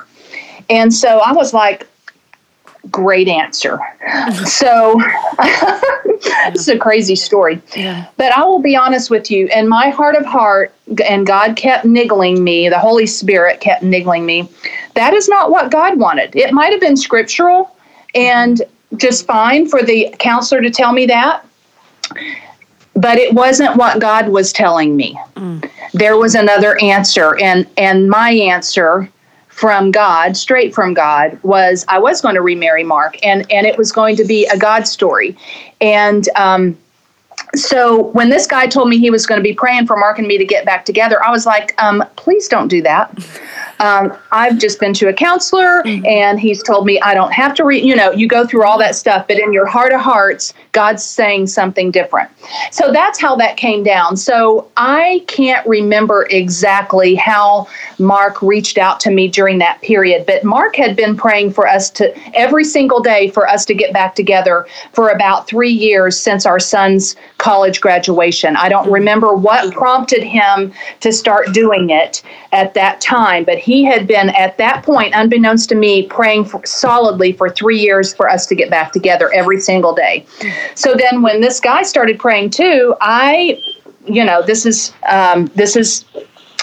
And 0.71 0.93
so 0.93 1.19
I 1.19 1.33
was 1.33 1.53
like, 1.53 1.87
great 2.91 3.29
answer. 3.29 3.79
so 4.45 4.97
it's 5.38 6.69
a 6.69 6.79
crazy 6.79 7.17
story. 7.17 7.61
Yeah. 7.77 8.07
But 8.17 8.33
I 8.33 8.45
will 8.45 8.61
be 8.61 8.77
honest 8.77 9.11
with 9.11 9.31
you, 9.31 9.49
in 9.55 9.69
my 9.69 9.91
heart 9.91 10.17
of 10.17 10.25
heart, 10.25 10.73
and 11.07 11.27
God 11.27 11.57
kept 11.57 11.85
niggling 11.85 12.43
me, 12.43 12.69
the 12.69 12.79
Holy 12.79 13.07
Spirit 13.07 13.61
kept 13.61 13.83
niggling 13.83 14.25
me. 14.25 14.49
That 14.95 15.14
is 15.14 15.29
not 15.29 15.51
what 15.51 15.71
God 15.71 15.99
wanted. 15.99 16.35
It 16.35 16.53
might 16.53 16.73
have 16.73 16.81
been 16.81 16.97
scriptural 16.97 17.77
and 18.14 18.62
just 18.97 19.27
fine 19.27 19.69
for 19.69 19.83
the 19.83 20.14
counselor 20.19 20.62
to 20.62 20.71
tell 20.71 20.93
me 20.93 21.07
that. 21.07 21.45
But 22.95 23.19
it 23.19 23.33
wasn't 23.33 23.77
what 23.77 24.01
God 24.01 24.29
was 24.29 24.53
telling 24.53 24.97
me. 24.97 25.19
Mm. 25.37 25.71
There 25.93 26.17
was 26.17 26.35
another 26.35 26.77
answer, 26.83 27.37
and 27.38 27.67
and 27.77 28.11
my 28.11 28.31
answer 28.31 29.09
from 29.59 29.90
God, 29.90 30.37
straight 30.37 30.73
from 30.73 30.94
God, 30.94 31.37
was 31.42 31.85
I 31.88 31.99
was 31.99 32.21
going 32.21 32.37
to 32.37 32.42
remarry 32.42 32.85
Mark, 32.85 33.18
and 33.25 33.44
and 33.51 33.66
it 33.66 33.77
was 33.77 33.90
going 33.90 34.14
to 34.16 34.25
be 34.25 34.47
a 34.47 34.57
God 34.57 34.87
story, 34.87 35.37
and. 35.81 36.29
Um, 36.37 36.79
so 37.55 38.09
when 38.09 38.29
this 38.29 38.47
guy 38.47 38.66
told 38.66 38.88
me 38.90 38.99
he 38.99 39.11
was 39.11 39.27
going 39.27 39.38
to 39.38 39.42
be 39.42 39.55
praying 39.55 39.87
for 39.87 39.97
Mark 39.97 40.18
and 40.18 40.27
me 40.29 40.37
to 40.37 40.44
get 40.44 40.66
back 40.66 40.85
together, 40.85 41.25
I 41.25 41.31
was 41.31 41.47
like, 41.47 41.73
um, 41.83 42.05
please 42.16 42.47
don't 42.47 42.68
do 42.68 42.83
that. 42.83 43.16
Um, 43.81 44.17
I've 44.33 44.59
just 44.59 44.81
been 44.81 44.93
to 44.95 45.09
a 45.09 45.12
counselor 45.12 45.83
mm-hmm. 45.83 46.05
and 46.07 46.41
he's 46.41 46.62
told 46.62 46.87
me 46.87 47.01
I 47.01 47.14
don't 47.14 47.33
have 47.33 47.55
to 47.55 47.64
read, 47.64 47.85
you 47.85 47.95
know, 47.95 48.11
you 48.11 48.27
go 48.27 48.47
through 48.47 48.64
all 48.64 48.79
that 48.79 48.97
stuff, 48.97 49.29
but 49.29 49.38
in 49.38 49.53
your 49.53 49.67
heart 49.67 49.93
of 49.93 50.01
hearts, 50.01 50.55
God's 50.73 51.05
saying 51.05 51.47
something 51.49 51.91
different. 51.91 52.31
So 52.71 52.93
that's 52.93 53.21
how 53.21 53.37
that 53.37 53.57
came 53.57 53.83
down. 53.83 54.17
So 54.17 54.71
I 54.77 55.25
can't 55.27 55.67
remember 55.67 56.27
exactly 56.31 57.14
how 57.14 57.69
Mark 57.99 58.43
reached 58.43 58.79
out 58.79 59.01
to 59.01 59.11
me 59.11 59.29
during 59.29 59.59
that 59.59 59.81
period, 59.83 60.27
but 60.27 60.45
Mark 60.45 60.77
had 60.77 60.97
been 60.97 61.17
praying 61.17 61.53
for 61.53 61.67
us 61.67 61.91
to 61.91 62.17
every 62.35 62.64
single 62.64 63.01
day 63.01 63.29
for 63.29 63.49
us 63.49 63.64
to 63.67 63.75
get 63.75 63.93
back 63.93 64.14
together 64.14 64.67
for 64.93 65.11
about 65.11 65.47
three 65.47 65.71
years 65.71 66.19
since 66.19 66.47
our 66.47 66.61
son's 66.61 67.17
college 67.38 67.81
graduation. 67.81 68.57
I 68.57 68.69
don't 68.69 68.91
remember 68.91 69.35
what 69.35 69.73
prompted 69.73 70.23
him 70.23 70.73
to 71.01 71.12
start 71.12 71.53
doing 71.53 71.91
it 71.91 72.23
at 72.53 72.75
that 72.75 73.01
time, 73.01 73.45
but 73.45 73.59
he 73.59 73.85
had 73.85 74.07
been 74.07 74.31
at 74.31 74.57
that 74.59 74.83
point, 74.83 75.13
unbeknownst 75.15 75.69
to 75.69 75.75
me, 75.75 76.07
praying 76.07 76.47
for, 76.47 76.65
solidly 76.65 77.33
for 77.33 77.51
three 77.51 77.79
years 77.79 78.15
for 78.15 78.29
us 78.29 78.47
to 78.47 78.55
get 78.55 78.71
back 78.71 78.93
together 78.93 79.31
every 79.33 79.61
single 79.61 79.95
day. 79.95 80.25
So 80.75 80.95
then, 80.95 81.23
when 81.23 81.41
this 81.41 81.61
guy 81.61 81.83
started 81.83 82.19
praying 82.19 82.51
too, 82.51 82.95
I, 83.01 83.63
you 84.07 84.25
know, 84.25 84.43
this 84.43 84.65
is 84.65 84.93
um, 85.09 85.47
this 85.55 85.77
is 85.77 86.05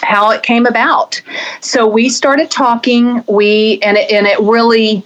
how 0.02 0.32
it 0.32 0.44
came 0.44 0.66
about. 0.66 1.22
So 1.62 1.88
we 1.88 2.10
started 2.10 2.50
talking. 2.50 3.24
We 3.28 3.80
and 3.82 3.98
it, 3.98 4.12
and 4.12 4.26
it 4.26 4.40
really 4.40 5.04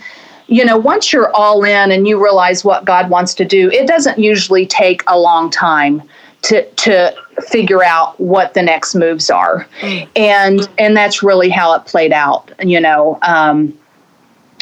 you 0.50 0.66
know, 0.66 0.78
once 0.78 1.14
you're 1.14 1.32
all 1.36 1.64
in 1.64 1.92
and 1.92 2.08
you 2.08 2.22
realize 2.22 2.66
what 2.66 2.84
God 2.84 3.12
wants 3.12 3.36
to 3.36 3.46
do, 3.46 3.70
it 3.70 3.88
doesn't 3.88 4.18
usually 4.18 4.66
take 4.66 5.04
a 5.06 5.18
long 5.18 5.52
time 5.52 6.02
to 6.42 6.66
to 6.72 7.16
figure 7.48 7.84
out 7.84 8.20
what 8.20 8.54
the 8.54 8.62
next 8.62 8.96
moves 8.96 9.30
are 9.30 9.68
and 10.16 10.70
and 10.78 10.96
that's 10.96 11.24
really 11.24 11.50
how 11.50 11.74
it 11.74 11.86
played 11.86 12.12
out 12.12 12.52
you 12.62 12.80
know 12.80 13.18
um, 13.22 13.78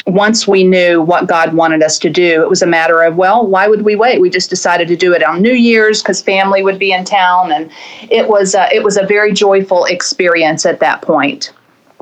once 0.07 0.47
we 0.47 0.63
knew 0.63 1.01
what 1.01 1.27
God 1.27 1.53
wanted 1.53 1.83
us 1.83 1.99
to 1.99 2.09
do, 2.09 2.41
it 2.41 2.49
was 2.49 2.61
a 2.61 2.65
matter 2.65 3.03
of, 3.03 3.17
well, 3.17 3.45
why 3.45 3.67
would 3.67 3.81
we 3.81 3.95
wait? 3.95 4.21
We 4.21 4.29
just 4.29 4.49
decided 4.49 4.87
to 4.87 4.95
do 4.95 5.13
it 5.13 5.21
on 5.21 5.41
New 5.41 5.53
Year's 5.53 6.01
because 6.01 6.21
family 6.21 6.63
would 6.63 6.79
be 6.79 6.93
in 6.93 7.03
town, 7.03 7.51
and 7.51 7.69
it 8.09 8.29
was 8.29 8.55
it 8.55 8.83
was 8.83 8.97
a 8.97 9.05
very 9.05 9.33
joyful 9.33 9.83
experience 9.85 10.65
at 10.65 10.79
that 10.79 11.01
point. 11.01 11.51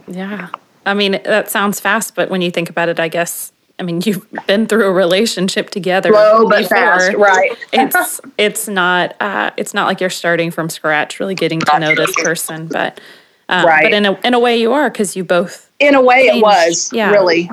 Yeah, 0.07 0.49
I 0.85 0.93
mean 0.93 1.19
that 1.25 1.49
sounds 1.49 1.79
fast, 1.79 2.13
but 2.13 2.29
when 2.29 2.41
you 2.41 2.51
think 2.51 2.69
about 2.69 2.89
it, 2.89 2.99
I 2.99 3.07
guess 3.07 3.51
I 3.77 3.83
mean, 3.83 4.01
you've 4.05 4.25
been 4.47 4.67
through 4.67 4.85
a 4.85 4.91
relationship 4.91 5.69
together. 5.69 6.09
Slow 6.09 6.47
but 6.47 6.63
before. 6.63 6.77
fast, 6.77 7.13
right? 7.15 7.51
it's 7.73 8.21
it's 8.38 8.67
not 8.67 9.15
uh, 9.19 9.51
it's 9.57 9.73
not 9.73 9.88
like 9.88 9.99
you're 9.99 10.09
starting 10.09 10.51
from 10.51 10.69
scratch, 10.69 11.19
really 11.19 11.35
getting 11.35 11.59
to 11.59 11.79
know 11.79 11.93
this 11.93 12.15
person. 12.15 12.67
But 12.67 13.01
um, 13.49 13.65
right. 13.65 13.83
but 13.83 13.93
in 13.93 14.05
a 14.05 14.19
in 14.21 14.33
a 14.33 14.39
way, 14.39 14.57
you 14.57 14.73
are 14.73 14.89
because 14.89 15.15
you 15.15 15.23
both. 15.23 15.69
In 15.79 15.93
a 15.93 16.01
way, 16.01 16.27
changed. 16.27 16.38
it 16.38 16.41
was 16.41 16.93
yeah. 16.93 17.11
really 17.11 17.49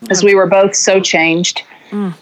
because 0.00 0.22
we 0.22 0.34
were 0.34 0.46
both 0.46 0.74
so 0.74 1.00
changed. 1.00 1.62
Mm. 1.90 2.14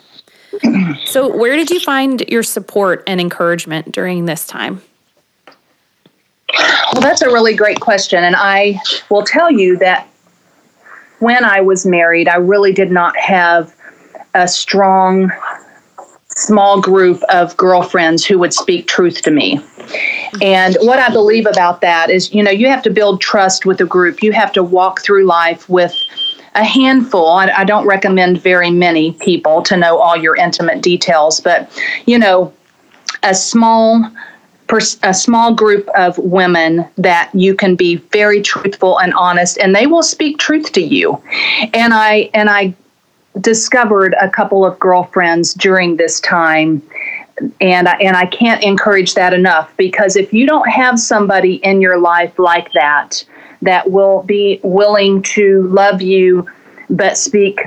So, 1.06 1.34
where 1.34 1.56
did 1.56 1.70
you 1.70 1.80
find 1.80 2.20
your 2.28 2.42
support 2.42 3.02
and 3.06 3.20
encouragement 3.20 3.90
during 3.90 4.26
this 4.26 4.46
time? 4.46 4.82
Well, 6.92 7.00
that's 7.00 7.22
a 7.22 7.28
really 7.28 7.54
great 7.54 7.80
question, 7.80 8.22
and 8.22 8.36
I 8.36 8.78
will 9.10 9.24
tell 9.24 9.50
you 9.50 9.78
that 9.78 10.06
when 11.22 11.44
I 11.44 11.60
was 11.60 11.86
married, 11.86 12.26
I 12.26 12.36
really 12.36 12.72
did 12.72 12.90
not 12.90 13.16
have 13.16 13.72
a 14.34 14.48
strong, 14.48 15.30
small 16.26 16.80
group 16.80 17.22
of 17.28 17.56
girlfriends 17.56 18.26
who 18.26 18.40
would 18.40 18.52
speak 18.52 18.88
truth 18.88 19.22
to 19.22 19.30
me. 19.30 19.60
And 20.40 20.76
what 20.80 20.98
I 20.98 21.12
believe 21.12 21.46
about 21.46 21.80
that 21.82 22.10
is, 22.10 22.34
you 22.34 22.42
know, 22.42 22.50
you 22.50 22.66
have 22.66 22.82
to 22.82 22.90
build 22.90 23.20
trust 23.20 23.64
with 23.64 23.80
a 23.80 23.84
group. 23.84 24.20
You 24.20 24.32
have 24.32 24.52
to 24.54 24.64
walk 24.64 25.02
through 25.02 25.26
life 25.26 25.68
with 25.68 25.94
a 26.56 26.64
handful. 26.64 27.28
I, 27.28 27.46
I 27.58 27.64
don't 27.64 27.86
recommend 27.86 28.42
very 28.42 28.72
many 28.72 29.12
people 29.12 29.62
to 29.62 29.76
know 29.76 29.98
all 29.98 30.16
your 30.16 30.34
intimate 30.34 30.82
details, 30.82 31.38
but, 31.38 31.70
you 32.04 32.18
know, 32.18 32.52
a 33.22 33.34
small 33.34 34.04
a 35.02 35.14
small 35.14 35.54
group 35.54 35.88
of 35.90 36.16
women 36.18 36.86
that 36.96 37.30
you 37.34 37.54
can 37.54 37.76
be 37.76 37.96
very 37.96 38.40
truthful 38.40 38.98
and 38.98 39.12
honest 39.14 39.58
and 39.58 39.74
they 39.74 39.86
will 39.86 40.02
speak 40.02 40.38
truth 40.38 40.72
to 40.72 40.82
you. 40.82 41.22
And 41.74 41.92
i 41.94 42.30
and 42.34 42.48
i 42.50 42.74
discovered 43.40 44.14
a 44.20 44.28
couple 44.28 44.64
of 44.64 44.78
girlfriends 44.78 45.54
during 45.54 45.96
this 45.96 46.20
time 46.20 46.82
and 47.60 47.88
I, 47.88 47.94
and 47.94 48.14
I 48.14 48.26
can't 48.26 48.62
encourage 48.62 49.14
that 49.14 49.32
enough 49.32 49.74
because 49.76 50.16
if 50.16 50.34
you 50.34 50.46
don't 50.46 50.68
have 50.68 51.00
somebody 51.00 51.54
in 51.56 51.80
your 51.80 51.98
life 51.98 52.38
like 52.38 52.70
that 52.72 53.24
that 53.62 53.90
will 53.90 54.22
be 54.24 54.60
willing 54.62 55.22
to 55.22 55.66
love 55.68 56.02
you 56.02 56.48
but 56.90 57.16
speak 57.16 57.60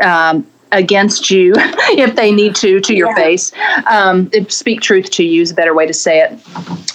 um, 0.00 0.46
against 0.72 1.30
you 1.30 1.52
if 1.56 2.14
they 2.16 2.32
need 2.32 2.54
to 2.56 2.80
to 2.80 2.94
your 2.94 3.08
yeah. 3.08 3.14
face. 3.14 3.52
Um, 3.86 4.30
speak 4.48 4.80
truth 4.80 5.10
to 5.12 5.24
you 5.24 5.42
is 5.42 5.50
a 5.50 5.54
better 5.54 5.74
way 5.74 5.86
to 5.86 5.94
say 5.94 6.20
it. 6.20 6.38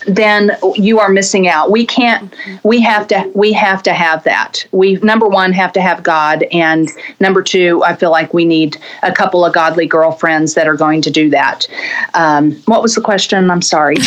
Then 0.08 0.52
you 0.76 1.00
are 1.00 1.10
missing 1.10 1.48
out. 1.48 1.72
We 1.72 1.86
can't 1.86 2.34
we 2.64 2.82
have 2.82 3.08
to 3.08 3.32
we 3.34 3.54
have 3.54 3.84
to 3.84 3.94
have 3.94 4.24
that. 4.24 4.66
We 4.72 4.96
number 4.98 5.28
one 5.28 5.52
have 5.54 5.74
to 5.74 5.82
have 5.82 6.04
god. 6.04 6.44
And 6.52 6.90
number 7.20 7.42
two 7.42 7.84
i 7.84 7.96
feel 7.96 8.12
like 8.12 8.34
we 8.34 8.46
need 8.46 8.78
a 9.02 9.12
couple 9.12 9.46
of 9.46 9.54
godly 9.54 9.88
girlfriends 9.88 10.54
that 10.56 10.68
are 10.68 10.76
going 10.76 11.02
to 11.02 11.12
do 11.12 11.30
that. 11.30 11.68
Um, 12.14 12.54
what 12.66 12.82
was 12.82 12.96
the 12.96 13.02
question? 13.02 13.50
I'm 13.50 13.62
sorry. 13.62 13.96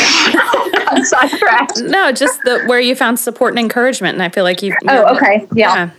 I'm 0.88 1.04
sidetracked. 1.04 1.80
No 1.82 2.12
just 2.12 2.40
the 2.44 2.62
where 2.66 2.80
you 2.80 2.94
found 2.94 3.18
support 3.18 3.52
and 3.52 3.58
encouragement. 3.58 4.14
And 4.14 4.22
i 4.22 4.28
feel 4.28 4.44
like 4.44 4.62
you 4.62 4.74
oh 4.88 5.16
okay. 5.16 5.46
Yeah. 5.52 5.74
yeah 5.74 5.90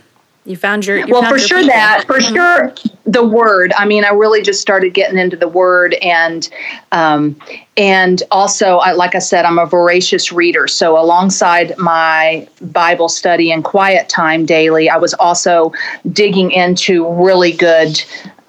you 0.48 0.56
found 0.56 0.86
your 0.86 0.98
you 0.98 1.06
well 1.08 1.22
found 1.22 1.34
for 1.34 1.38
your 1.38 1.46
sure 1.46 1.58
people. 1.58 1.74
that 1.74 2.04
for 2.06 2.18
mm-hmm. 2.18 2.34
sure 2.34 2.74
the 3.04 3.24
word 3.24 3.72
i 3.76 3.84
mean 3.84 4.04
i 4.04 4.08
really 4.08 4.42
just 4.42 4.60
started 4.60 4.94
getting 4.94 5.18
into 5.18 5.36
the 5.36 5.48
word 5.48 5.94
and 5.94 6.48
um, 6.92 7.36
and 7.76 8.22
also 8.30 8.78
I, 8.78 8.92
like 8.92 9.14
i 9.14 9.18
said 9.18 9.44
i'm 9.44 9.58
a 9.58 9.66
voracious 9.66 10.32
reader 10.32 10.66
so 10.66 10.98
alongside 10.98 11.76
my 11.78 12.48
bible 12.62 13.08
study 13.08 13.52
and 13.52 13.62
quiet 13.62 14.08
time 14.08 14.46
daily 14.46 14.88
i 14.88 14.96
was 14.96 15.14
also 15.14 15.72
digging 16.12 16.50
into 16.50 17.08
really 17.22 17.52
good 17.52 18.02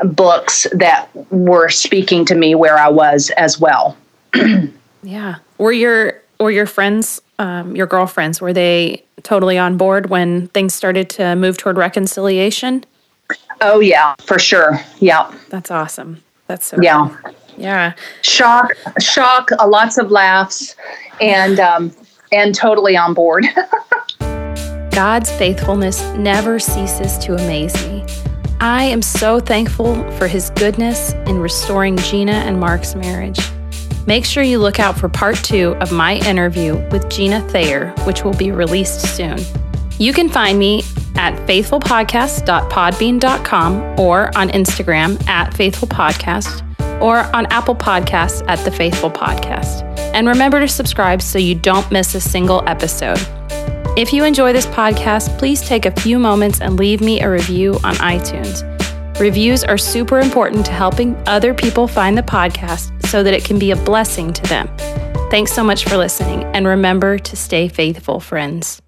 books 0.05 0.65
that 0.71 1.09
were 1.31 1.69
speaking 1.69 2.23
to 2.25 2.35
me 2.35 2.55
where 2.55 2.77
i 2.77 2.87
was 2.87 3.29
as 3.31 3.59
well 3.59 3.97
yeah 5.03 5.35
were 5.57 5.73
your 5.73 6.21
were 6.39 6.51
your 6.51 6.65
friends 6.65 7.21
um, 7.39 7.75
your 7.75 7.87
girlfriends 7.87 8.39
were 8.41 8.53
they 8.53 9.03
totally 9.23 9.57
on 9.57 9.77
board 9.77 10.09
when 10.09 10.47
things 10.49 10.73
started 10.73 11.09
to 11.11 11.35
move 11.35 11.57
toward 11.57 11.77
reconciliation? 11.77 12.83
Oh 13.61 13.79
yeah, 13.79 14.15
for 14.19 14.37
sure. 14.37 14.79
Yeah. 14.99 15.33
That's 15.49 15.71
awesome. 15.71 16.21
That's 16.47 16.65
so 16.65 16.77
Yeah. 16.81 17.15
Cool. 17.23 17.33
Yeah. 17.57 17.93
Shock, 18.21 18.71
shock, 18.99 19.49
uh, 19.57 19.67
lots 19.67 19.97
of 19.97 20.11
laughs 20.11 20.75
and 21.19 21.59
um 21.59 21.91
and 22.31 22.53
totally 22.53 22.95
on 22.95 23.13
board. 23.13 23.45
God's 24.91 25.31
faithfulness 25.31 26.01
never 26.17 26.59
ceases 26.59 27.17
to 27.19 27.33
amaze 27.35 27.73
me. 27.87 28.05
I 28.59 28.83
am 28.83 29.01
so 29.01 29.39
thankful 29.39 29.95
for 30.17 30.27
his 30.27 30.49
goodness 30.51 31.13
in 31.25 31.39
restoring 31.39 31.95
Gina 31.97 32.33
and 32.33 32.59
Mark's 32.59 32.95
marriage. 32.95 33.39
Make 34.07 34.23
sure 34.25 34.41
you 34.43 34.57
look 34.59 34.79
out 34.79 34.97
for 34.97 35.09
part 35.09 35.35
two 35.37 35.75
of 35.81 35.91
my 35.91 36.15
interview 36.15 36.77
with 36.89 37.09
Gina 37.09 37.41
Thayer, 37.49 37.89
which 38.05 38.23
will 38.23 38.33
be 38.33 38.51
released 38.51 39.01
soon. 39.15 39.37
You 39.99 40.13
can 40.13 40.29
find 40.29 40.57
me 40.57 40.83
at 41.15 41.35
faithfulpodcast.podbean.com 41.47 43.99
or 43.99 44.31
on 44.37 44.49
Instagram 44.49 45.27
at 45.27 45.53
faithfulpodcast. 45.53 46.65
or 47.01 47.19
on 47.33 47.45
Apple 47.45 47.75
Podcasts 47.75 48.43
at 48.49 48.59
The 48.65 48.71
Faithful 48.71 49.09
Podcast. 49.09 49.83
And 50.13 50.27
remember 50.27 50.59
to 50.59 50.67
subscribe 50.67 51.21
so 51.21 51.39
you 51.39 51.55
don't 51.55 51.89
miss 51.91 52.13
a 52.13 52.19
single 52.19 52.61
episode. 52.67 53.17
If 53.97 54.11
you 54.11 54.25
enjoy 54.25 54.51
this 54.51 54.65
podcast, 54.65 55.39
please 55.39 55.61
take 55.61 55.85
a 55.85 55.91
few 55.91 56.19
moments 56.19 56.59
and 56.59 56.75
leave 56.77 56.99
me 56.99 57.21
a 57.21 57.29
review 57.29 57.75
on 57.85 57.95
iTunes. 57.95 58.65
Reviews 59.17 59.63
are 59.63 59.77
super 59.77 60.19
important 60.19 60.65
to 60.65 60.73
helping 60.73 61.15
other 61.25 61.53
people 61.53 61.87
find 61.87 62.17
the 62.17 62.21
podcast 62.21 62.91
so 63.09 63.23
that 63.23 63.33
it 63.33 63.43
can 63.43 63.57
be 63.57 63.71
a 63.71 63.75
blessing 63.75 64.31
to 64.33 64.41
them. 64.43 64.69
Thanks 65.29 65.51
so 65.51 65.63
much 65.63 65.85
for 65.85 65.97
listening, 65.97 66.43
and 66.55 66.67
remember 66.67 67.17
to 67.17 67.35
stay 67.35 67.67
faithful, 67.67 68.19
friends. 68.19 68.81